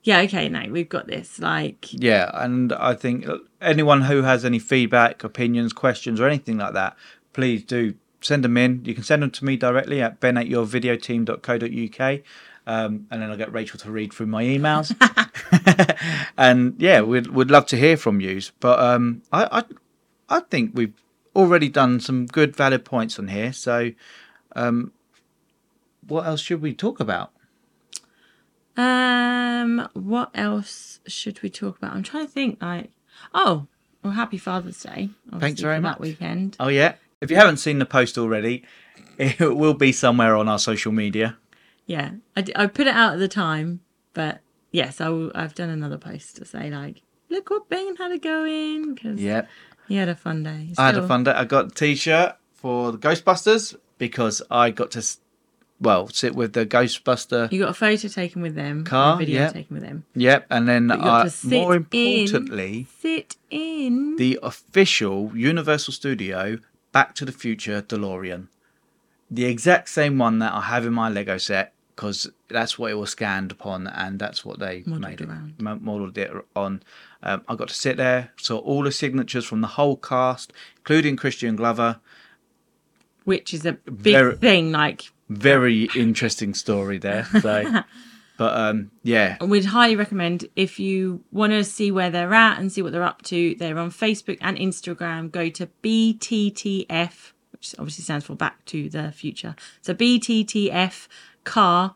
yeah, 0.03 0.21
okay, 0.21 0.49
no, 0.49 0.67
we've 0.71 0.89
got 0.89 1.07
this. 1.07 1.39
Like, 1.39 1.93
yeah, 1.93 2.31
and 2.35 2.73
I 2.73 2.95
think 2.95 3.27
anyone 3.61 4.03
who 4.03 4.23
has 4.23 4.45
any 4.45 4.59
feedback, 4.59 5.23
opinions, 5.25 5.73
questions, 5.73 6.21
or 6.21 6.27
anything 6.27 6.59
like 6.59 6.73
that, 6.75 6.97
please 7.33 7.65
do 7.65 7.95
send 8.21 8.45
them 8.45 8.57
in. 8.57 8.85
You 8.85 8.95
can 8.95 9.05
send 9.05 9.23
them 9.23 9.31
to 9.33 9.45
me 9.45 9.57
directly 9.57 10.01
at 10.01 10.21
ben 10.21 10.37
at 10.39 10.47
yourvideoteam.co.uk. 10.47 12.21
Um, 12.67 13.07
and 13.11 13.23
then 13.23 13.31
I'll 13.31 13.37
get 13.37 13.53
Rachael 13.53 13.81
to 13.81 13.91
read 13.91 14.13
through 14.13 14.27
my 14.27 14.45
emails. 14.45 14.95
and 16.39 16.75
yeah, 16.79 17.01
we'd, 17.01 17.29
we'd 17.29 17.51
love 17.51 17.67
to 17.67 17.77
hear 17.77 17.97
from 17.97 18.21
you. 18.21 18.41
But 18.61 18.79
um, 18.79 19.23
I, 19.33 19.61
I, 19.61 20.37
I 20.37 20.41
think 20.41 20.73
we've 20.75 20.95
already 21.35 21.69
done 21.69 22.01
some 22.01 22.27
good, 22.27 22.55
valid 22.55 22.85
points 22.85 23.19
on 23.19 23.29
here. 23.29 23.53
So 23.53 23.93
um, 24.55 24.93
what 26.07 26.27
else 26.27 26.41
should 26.41 26.63
we 26.63 26.75
talk 26.75 27.01
about? 27.01 27.33
Um, 28.81 29.89
what 29.93 30.31
else 30.35 31.01
should 31.07 31.43
we 31.43 31.51
talk 31.51 31.79
about? 31.79 31.93
I'm 31.95 32.03
trying 32.03 32.27
to 32.27 32.33
think. 32.33 32.61
Like, 32.63 32.91
oh, 33.35 33.67
well, 34.03 34.13
happy 34.15 34.39
Father's 34.39 34.83
Day. 34.83 35.11
Thanks 35.39 35.61
very 35.61 35.81
much. 35.81 35.95
That 35.97 36.01
weekend. 36.01 36.57
Oh 36.59 36.69
yeah. 36.69 36.95
If 37.21 37.31
you 37.31 37.37
haven't 37.37 37.59
seen 37.59 37.79
the 37.79 37.87
post 37.87 38.17
already, 38.17 38.65
it 39.19 39.39
will 39.57 39.75
be 39.75 39.93
somewhere 39.93 40.35
on 40.37 40.49
our 40.49 40.59
social 40.59 40.93
media. 40.93 41.37
Yeah, 41.87 42.13
I, 42.37 42.41
d- 42.43 42.53
I 42.57 42.67
put 42.67 42.87
it 42.87 42.95
out 42.95 43.15
at 43.15 43.19
the 43.19 43.29
time, 43.29 43.81
but 44.15 44.41
yes, 44.71 45.01
I 45.01 45.09
will, 45.09 45.33
I've 45.35 45.55
done 45.55 45.69
another 45.71 45.99
post 45.99 46.37
to 46.37 46.45
say 46.45 46.71
like, 46.71 47.03
look 47.29 47.51
what 47.51 47.69
Ben 47.69 47.97
had 47.97 48.13
a 48.13 48.19
go 48.19 48.45
in 48.47 48.95
because 48.95 49.21
Yeah. 49.21 49.47
he 49.89 49.97
had 49.97 50.09
a 50.09 50.15
fun 50.15 50.43
day. 50.45 50.73
I 50.79 50.87
had 50.87 50.97
a 50.97 51.07
fun 51.07 51.25
day. 51.25 51.33
I 51.33 51.45
got 51.45 51.67
a 51.67 51.71
t-shirt 51.75 52.37
for 52.55 52.93
the 52.93 52.99
Ghostbusters 52.99 53.77
because 53.99 54.41
I 54.51 54.71
got 54.71 54.93
to, 54.93 55.05
well, 55.81 56.09
sit 56.09 56.35
with 56.35 56.53
the 56.53 56.67
Ghostbuster. 56.67 57.51
You 57.51 57.61
got 57.61 57.71
a 57.71 57.75
photo 57.75 58.09
taken 58.09 58.43
with 58.43 58.55
them, 58.55 58.85
Car, 58.85 59.15
a 59.15 59.19
video 59.19 59.41
yeah. 59.43 59.49
taken 59.51 59.75
with 59.75 59.83
them. 59.85 60.05
Yep, 60.15 60.47
and 60.51 60.69
then 60.69 60.89
But 60.89 60.99
you 60.99 61.05
got 61.05 61.21
I, 61.21 61.25
to 61.25 61.31
sit 61.31 61.51
more 61.51 61.75
in. 61.75 61.87
importantly, 61.91 62.87
Sit 63.01 63.37
in. 63.51 64.17
the 64.17 64.39
official 64.43 65.33
Universal 65.35 65.93
Studio 65.95 66.59
Back 66.93 67.15
to 67.17 67.25
the 67.25 67.33
Future 67.33 67.81
DeLorean, 67.83 68.49
the 69.31 69.45
exact 69.47 69.89
same 69.89 70.19
one 70.19 70.39
that 70.41 70.53
I 70.53 70.61
have 70.63 70.85
in 70.85 70.93
my 70.93 71.09
Lego 71.09 71.39
set 71.39 71.73
because 71.97 72.31
that's 72.49 72.79
what 72.79 72.91
it 72.91 72.95
was 72.95 73.11
scanned 73.11 73.53
upon 73.53 73.87
and 73.87 74.19
that's 74.19 74.43
what 74.45 74.59
they 74.59 74.83
Modelled 74.87 75.01
made 75.03 75.21
it, 75.21 75.29
around. 75.29 75.55
mo- 75.61 75.79
modelled 75.81 76.17
it 76.19 76.31
on. 76.57 76.83
Um, 77.23 77.43
I 77.47 77.55
got 77.55 77.69
to 77.69 77.75
sit 77.75 77.97
there, 77.99 78.33
saw 78.39 78.57
all 78.59 78.83
the 78.85 78.91
signatures 78.93 79.45
from 79.45 79.61
the 79.61 79.67
whole 79.67 79.97
cast, 79.97 80.53
including 80.79 81.17
Crispin 81.17 81.57
Glover. 81.57 82.01
which 83.25 83.53
is 83.55 83.65
a 83.67 83.73
big 83.75 84.15
Very- 84.15 84.37
thing. 84.37 84.73
Like, 84.73 85.13
Very 85.31 85.89
interesting 85.95 86.55
story 86.55 86.99
there. 86.99 87.25
So, 87.41 87.65
but 88.37 88.57
um, 88.57 88.91
yeah, 89.05 89.37
and 89.41 89.49
we'd 89.49 89.65
highly 89.65 89.95
recommend 89.95 90.47
if 90.57 90.81
you 90.81 91.23
want 91.31 91.53
to 91.53 91.63
see 91.63 91.93
where 91.93 92.11
they're 92.11 92.35
at 92.35 92.59
and 92.59 92.73
see 92.73 92.83
what 92.83 92.91
they're 92.91 93.05
up 93.05 93.23
to. 93.23 93.55
They're 93.55 93.79
on 93.79 93.93
Facebook 93.93 94.39
and 94.41 94.59
Instagram. 94.59 95.31
Go 95.31 95.49
to 95.49 95.69
BTTF, 95.85 97.33
which 97.53 97.77
obviously 97.79 98.03
stands 98.03 98.27
for 98.27 98.35
Back 98.35 98.65
to 98.67 98.89
the 98.89 99.13
Future. 99.13 99.55
So 99.83 99.95
BTTF 99.95 101.07
car. 101.45 101.95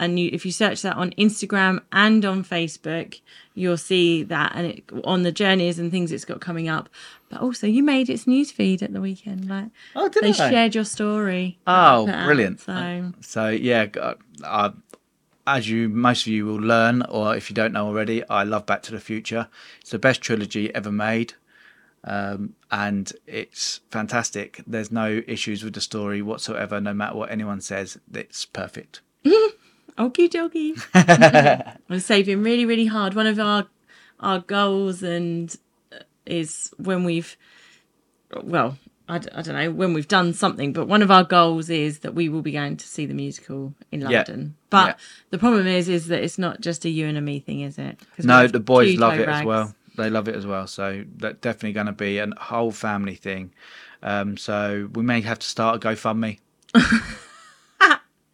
And 0.00 0.18
you, 0.18 0.30
if 0.32 0.44
you 0.46 0.52
search 0.52 0.82
that 0.82 0.96
on 0.96 1.10
Instagram 1.12 1.80
and 1.92 2.24
on 2.24 2.44
Facebook, 2.44 3.20
you'll 3.54 3.76
see 3.76 4.22
that, 4.24 4.52
and 4.54 4.66
it, 4.66 4.84
on 5.04 5.22
the 5.22 5.32
journeys 5.32 5.78
and 5.78 5.90
things 5.90 6.12
it's 6.12 6.24
got 6.24 6.40
coming 6.40 6.68
up. 6.68 6.88
But 7.28 7.40
also, 7.40 7.66
you 7.66 7.82
made 7.82 8.08
its 8.10 8.24
newsfeed 8.24 8.82
at 8.82 8.92
the 8.92 9.00
weekend. 9.00 9.48
Like 9.48 9.68
oh, 9.94 10.08
did 10.08 10.22
they 10.24 10.32
shared 10.32 10.74
your 10.74 10.84
story. 10.84 11.58
Oh, 11.66 12.04
Put 12.06 12.14
out, 12.14 12.26
brilliant! 12.26 12.60
So 12.60 13.12
So 13.20 13.48
yeah, 13.48 13.86
g- 13.86 14.00
uh, 14.44 14.70
as 15.46 15.68
you 15.68 15.88
most 15.88 16.22
of 16.22 16.28
you 16.32 16.46
will 16.46 16.60
learn, 16.60 17.02
or 17.02 17.34
if 17.36 17.50
you 17.50 17.54
don't 17.54 17.72
know 17.72 17.86
already, 17.86 18.26
I 18.28 18.44
love 18.44 18.66
Back 18.66 18.82
to 18.84 18.92
the 18.92 19.00
Future. 19.00 19.48
It's 19.80 19.90
the 19.90 19.98
best 19.98 20.20
trilogy 20.20 20.74
ever 20.74 20.92
made, 20.92 21.34
um, 22.04 22.54
and 22.70 23.12
it's 23.26 23.80
fantastic. 23.90 24.62
There's 24.66 24.90
no 24.92 25.22
issues 25.26 25.62
with 25.64 25.74
the 25.74 25.80
story 25.80 26.22
whatsoever. 26.22 26.80
No 26.80 26.94
matter 26.94 27.16
what 27.16 27.30
anyone 27.30 27.60
says, 27.60 27.98
it's 28.12 28.44
perfect. 28.44 29.00
Okie 29.98 30.28
dokie. 30.30 31.76
We're 31.88 32.00
saving 32.00 32.42
really, 32.42 32.64
really 32.66 32.86
hard. 32.86 33.14
One 33.14 33.26
of 33.26 33.38
our 33.38 33.66
our 34.20 34.38
goals 34.40 35.02
and 35.02 35.54
uh, 35.92 35.98
is 36.26 36.70
when 36.78 37.04
we've 37.04 37.36
well, 38.42 38.78
I, 39.08 39.18
d- 39.18 39.28
I 39.34 39.42
don't 39.42 39.54
know 39.54 39.70
when 39.70 39.92
we've 39.92 40.08
done 40.08 40.32
something, 40.32 40.72
but 40.72 40.86
one 40.88 41.02
of 41.02 41.10
our 41.10 41.24
goals 41.24 41.68
is 41.68 41.98
that 42.00 42.14
we 42.14 42.28
will 42.30 42.40
be 42.40 42.52
going 42.52 42.76
to 42.78 42.86
see 42.86 43.04
the 43.04 43.12
musical 43.14 43.74
in 43.90 44.00
Yeah. 44.00 44.08
London. 44.18 44.54
But 44.70 44.86
Yeah. 44.86 44.94
the 45.30 45.38
problem 45.38 45.66
is, 45.66 45.88
is 45.88 46.06
that 46.06 46.22
it's 46.22 46.38
not 46.38 46.60
just 46.62 46.84
a 46.86 46.88
you 46.88 47.06
and 47.06 47.18
a 47.18 47.20
me 47.20 47.40
thing, 47.40 47.60
is 47.60 47.76
it? 47.78 48.00
No, 48.18 48.46
the 48.46 48.60
boys 48.60 48.96
love 48.96 49.18
it 49.18 49.28
as 49.28 49.44
well. 49.44 49.74
They 49.98 50.08
love 50.08 50.28
it 50.28 50.34
as 50.36 50.46
well. 50.46 50.66
So 50.66 51.04
that's 51.18 51.40
definitely 51.40 51.72
going 51.74 51.86
to 51.86 51.92
be 51.92 52.16
a 52.18 52.28
whole 52.38 52.70
family 52.70 53.16
thing. 53.16 53.52
Um, 54.02 54.38
so 54.38 54.88
we 54.94 55.02
may 55.02 55.20
have 55.20 55.40
to 55.40 55.46
start 55.46 55.84
a 55.84 55.88
GoFundMe. 55.88 56.38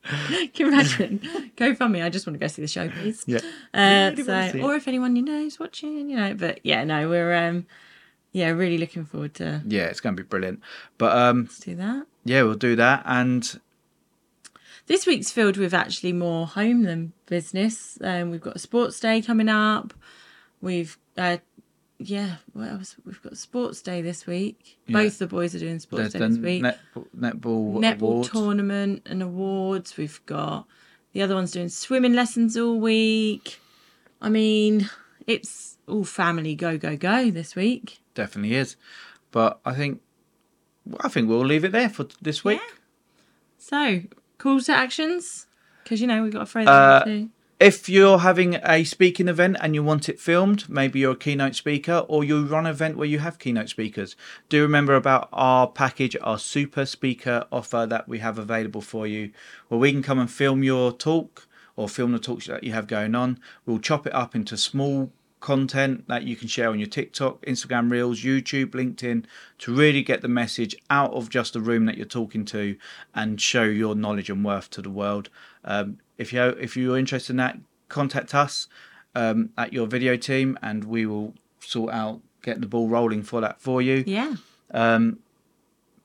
Can 0.29 0.51
you 0.57 0.69
imagine? 0.69 1.53
go 1.57 1.75
fund 1.75 1.93
me. 1.93 2.03
I 2.03 2.09
just 2.09 2.27
want 2.27 2.35
to 2.35 2.39
go 2.39 2.47
see 2.49 2.63
the 2.63 2.69
show, 2.69 2.89
please. 2.89 3.25
Yeah. 3.27 3.39
Uh, 3.75 4.11
Really 4.17 4.51
so, 4.53 4.61
or 4.63 4.75
if 4.75 4.89
anyone 4.89 5.17
you 5.17 5.23
know 5.23 5.39
is 5.41 5.59
watching, 5.59 6.09
you 6.11 6.17
know. 6.17 6.35
But 6.35 6.61
yeah, 6.65 6.85
no, 6.85 7.09
we're 7.09 7.35
um, 7.35 7.67
yeah, 8.33 8.51
really 8.51 8.79
looking 8.79 9.05
forward 9.05 9.35
to, 9.35 9.63
Yeah, 9.67 9.85
it's 9.85 10.01
going 10.01 10.17
to 10.17 10.23
be 10.23 10.27
brilliant. 10.27 10.61
But 10.97 11.17
um, 11.17 11.47
to 11.49 11.61
do 11.61 11.75
that. 11.77 12.07
yeah, 12.25 12.43
we'll 12.43 12.55
do 12.55 12.77
that. 12.77 13.03
And 13.07 13.61
This 14.87 15.07
week's 15.07 15.31
filled 15.31 15.57
with 15.57 15.75
actually 15.75 16.13
more 16.13 16.47
home 16.47 16.83
than 16.85 17.13
business. 17.27 17.99
Um, 18.03 18.31
we've 18.31 18.41
got 18.41 18.57
a 18.57 18.59
sports 18.61 18.99
day 19.01 19.21
coming 19.23 19.49
up. 19.49 19.93
We've 20.61 20.97
uh, 21.17 21.39
yeah, 21.99 22.37
what 22.53 22.69
else? 22.69 22.97
We've 23.05 23.21
got 23.23 23.37
sports 23.37 23.83
day 23.83 24.03
this 24.03 24.27
week. 24.27 24.79
Yeah. 24.87 25.03
Both 25.03 25.19
the 25.19 25.27
boys 25.27 25.55
are 25.55 25.59
doing 25.59 25.79
sports 25.81 26.13
there's 26.13 26.13
day 26.13 26.29
this 26.29 26.39
week. 26.39 26.63
net, 26.63 26.79
netball, 27.17 27.79
Netball 27.81 28.31
tournament 28.31 29.03
and 29.07 29.23
awards. 29.23 29.97
We've 29.97 30.21
got 30.27 30.67
the 31.13 31.23
other 31.23 31.35
one's 31.35 31.51
doing 31.53 31.69
swimming 31.69 32.15
lessons 32.15 32.57
all 32.57 32.79
week. 32.79 33.59
I 34.21 34.29
mean, 34.29 34.89
it's 35.27 35.77
all 35.87 36.05
family 36.05 36.55
go 36.55 36.79
go 36.79 36.97
go 36.97 37.31
this 37.31 37.55
week. 37.57 37.99
definitely 38.15 38.55
is. 38.57 38.77
But 39.31 39.61
I 39.65 39.75
think 39.75 40.01
I 41.01 41.09
think 41.09 41.29
we'll 41.29 41.41
leave 41.45 41.65
it 41.65 41.73
there 41.73 41.89
for 41.91 42.07
this 42.23 42.45
week. 42.45 42.61
Yeah. 42.61 42.75
So, 43.59 44.01
calls 44.39 44.67
to 44.67 44.73
actions 44.73 45.47
because 45.83 46.01
you 46.01 46.07
know 46.07 46.23
we've 46.23 46.33
got 46.33 46.43
a 46.43 46.47
throw 46.47 46.63
Uh, 46.65 47.03
into. 47.07 47.31
If 47.61 47.89
you're 47.89 48.19
having 48.19 48.55
a 48.63 48.85
speaking 48.85 49.27
event 49.27 49.57
and 49.61 49.75
you 49.75 49.83
want 49.83 50.09
it 50.09 50.21
filmed, 50.21 50.69
maybe 50.69 51.01
you're 51.01 51.15
a 51.15 51.17
keynote 51.17 51.57
speaker 51.57 52.05
or 52.07 52.23
you 52.23 52.47
run 52.47 52.67
an 52.67 52.71
event 52.71 52.97
where 52.97 53.09
you 53.09 53.19
have 53.19 53.41
keynote 53.41 53.69
speakers, 53.69 54.15
do 54.49 54.63
remember 54.63 54.95
about 54.95 55.29
our 55.33 55.67
package, 55.67 56.17
our 56.23 56.39
super 56.39 56.87
speaker 56.87 57.47
offer 57.51 57.85
that 57.85 58.07
we 58.07 58.21
have 58.21 58.39
available 58.39 58.81
for 58.81 59.09
you, 59.09 59.33
where 59.67 59.81
we 59.81 59.91
can 59.91 60.05
come 60.05 60.21
and 60.21 60.31
film 60.31 60.63
your 60.63 60.93
talk 60.93 61.49
or 61.75 61.89
film 61.89 62.13
the 62.13 62.21
talks 62.21 62.47
that 62.47 62.63
you 62.63 62.71
have 62.71 62.87
going 62.87 63.17
on. 63.17 63.41
We'll 63.67 63.81
chop 63.81 64.07
it 64.07 64.15
up 64.15 64.37
into 64.37 64.57
small 64.57 65.11
content 65.41 66.07
that 66.07 66.23
you 66.23 66.37
can 66.37 66.47
share 66.47 66.71
on 66.71 66.79
your 66.79 66.89
TikTok, 66.89 67.43
Instagram 67.43 67.91
Reels, 67.91 68.23
YouTube, 68.23 68.71
LinkedIn 68.71 69.25
to 69.59 69.75
really 69.75 70.03
get 70.05 70.23
the 70.23 70.29
message 70.29 70.77
out 70.91 71.13
of 71.13 71.29
just 71.29 71.55
the 71.55 71.61
room 71.61 71.87
that 71.87 71.97
you're 71.97 72.07
talking 72.07 72.45
to 72.45 72.77
and 73.17 73.41
show 73.41 73.65
your 73.65 73.97
knowledge 73.97 74.31
and 74.31 74.45
worth 74.45 74.71
to 74.71 74.81
the 74.81 74.91
world. 74.91 75.29
Um, 75.65 75.99
if 76.19 76.33
you 76.33 76.43
if 76.43 76.77
you're 76.77 76.99
interested 76.99 77.33
in 77.33 77.37
that, 77.39 77.59
contact 77.89 78.35
us 78.35 78.67
um, 79.15 79.51
at 79.57 79.73
your 79.73 79.87
video 79.87 80.17
team 80.17 80.59
and 80.63 80.85
we 80.85 81.07
will 81.07 81.35
sort 81.61 81.93
out 81.95 82.21
get 82.43 82.61
the 82.61 82.67
ball 82.67 82.89
rolling 82.89 83.23
for 83.23 83.41
that 83.41 83.61
for 83.61 83.81
you. 83.83 84.05
Yeah. 84.07 84.35
Um, 84.73 85.19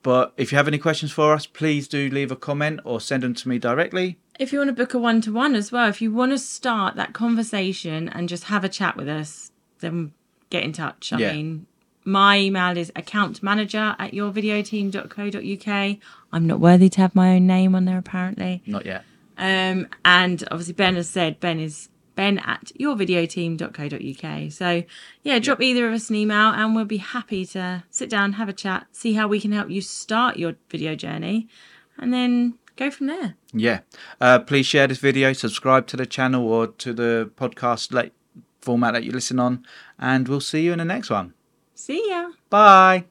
but 0.01 0.33
if 0.37 0.51
you 0.51 0.57
have 0.57 0.67
any 0.67 0.77
questions 0.77 1.11
for 1.11 1.33
us, 1.33 1.45
please 1.45 1.87
do 1.87 2.09
leave 2.09 2.31
a 2.31 2.35
comment 2.35 2.79
or 2.83 2.99
send 2.99 3.23
them 3.23 3.33
to 3.35 3.47
me 3.49 3.57
directly. 3.59 4.17
if 4.39 4.51
you 4.51 4.57
want 4.59 4.67
to 4.69 4.73
book 4.73 4.93
a 4.93 4.99
one 4.99 5.21
to 5.21 5.31
one 5.31 5.55
as 5.55 5.71
well, 5.71 5.87
if 5.87 6.01
you 6.01 6.11
want 6.11 6.31
to 6.31 6.37
start 6.37 6.95
that 6.95 7.13
conversation 7.13 8.09
and 8.09 8.27
just 8.27 8.45
have 8.45 8.63
a 8.63 8.69
chat 8.69 8.97
with 8.97 9.07
us, 9.07 9.51
then 9.79 10.11
get 10.49 10.63
in 10.63 10.73
touch. 10.73 11.13
I 11.13 11.19
Yeah. 11.19 11.33
mean, 11.33 11.67
my 12.03 12.37
email 12.39 12.75
is 12.77 12.91
account 12.95 13.41
manager 13.43 13.95
at 13.99 14.11
yourvideoteam.co.uk. 14.11 15.97
I'm 16.33 16.47
not 16.47 16.59
worthy 16.59 16.89
to 16.89 17.01
have 17.01 17.15
my 17.15 17.35
own 17.35 17.47
name 17.47 17.75
on 17.75 17.85
there, 17.85 17.97
apparently. 17.97 18.61
Not 18.65 18.85
yet. 18.85 19.05
Um, 19.43 19.89
and 20.05 20.41
obviously, 20.51 20.73
Ben 20.73 20.95
has 20.95 21.09
said 21.09 21.41
Ben 21.41 21.59
is 21.59 21.89
ben 22.15 22.39
at 22.39 22.71
yourvideoteam.co.uk. 22.79 24.51
So, 24.53 24.83
yeah, 25.23 25.39
drop 25.39 25.61
either 25.61 25.85
of 25.87 25.93
us 25.93 26.09
an 26.09 26.15
email 26.15 26.51
and 26.51 26.73
we'll 26.73 26.85
be 26.85 26.97
happy 26.97 27.45
to 27.47 27.83
sit 27.89 28.09
down, 28.09 28.33
have 28.33 28.47
a 28.47 28.53
chat, 28.53 28.87
see 28.93 29.13
how 29.13 29.27
we 29.27 29.41
can 29.41 29.51
help 29.51 29.69
you 29.69 29.81
start 29.81 30.37
your 30.37 30.55
video 30.69 30.95
journey, 30.95 31.49
and 31.97 32.13
then 32.13 32.57
go 32.77 32.89
from 32.89 33.07
there. 33.07 33.35
Yeah. 33.51 33.81
Uh, 34.21 34.39
please 34.39 34.65
share 34.65 34.87
this 34.87 34.99
video, 34.99 35.33
subscribe 35.33 35.87
to 35.87 35.97
the 35.97 36.05
channel 36.05 36.47
or 36.47 36.67
to 36.67 36.93
the 36.93 37.29
podcast 37.35 37.91
like, 37.91 38.13
format 38.61 38.93
that 38.93 39.03
you 39.03 39.11
listen 39.11 39.39
on, 39.39 39.65
and 39.99 40.29
we'll 40.29 40.39
see 40.39 40.63
you 40.63 40.71
in 40.71 40.77
the 40.77 40.85
next 40.85 41.09
one. 41.09 41.33
See 41.75 42.01
ya. 42.09 42.29
Bye. 42.49 43.05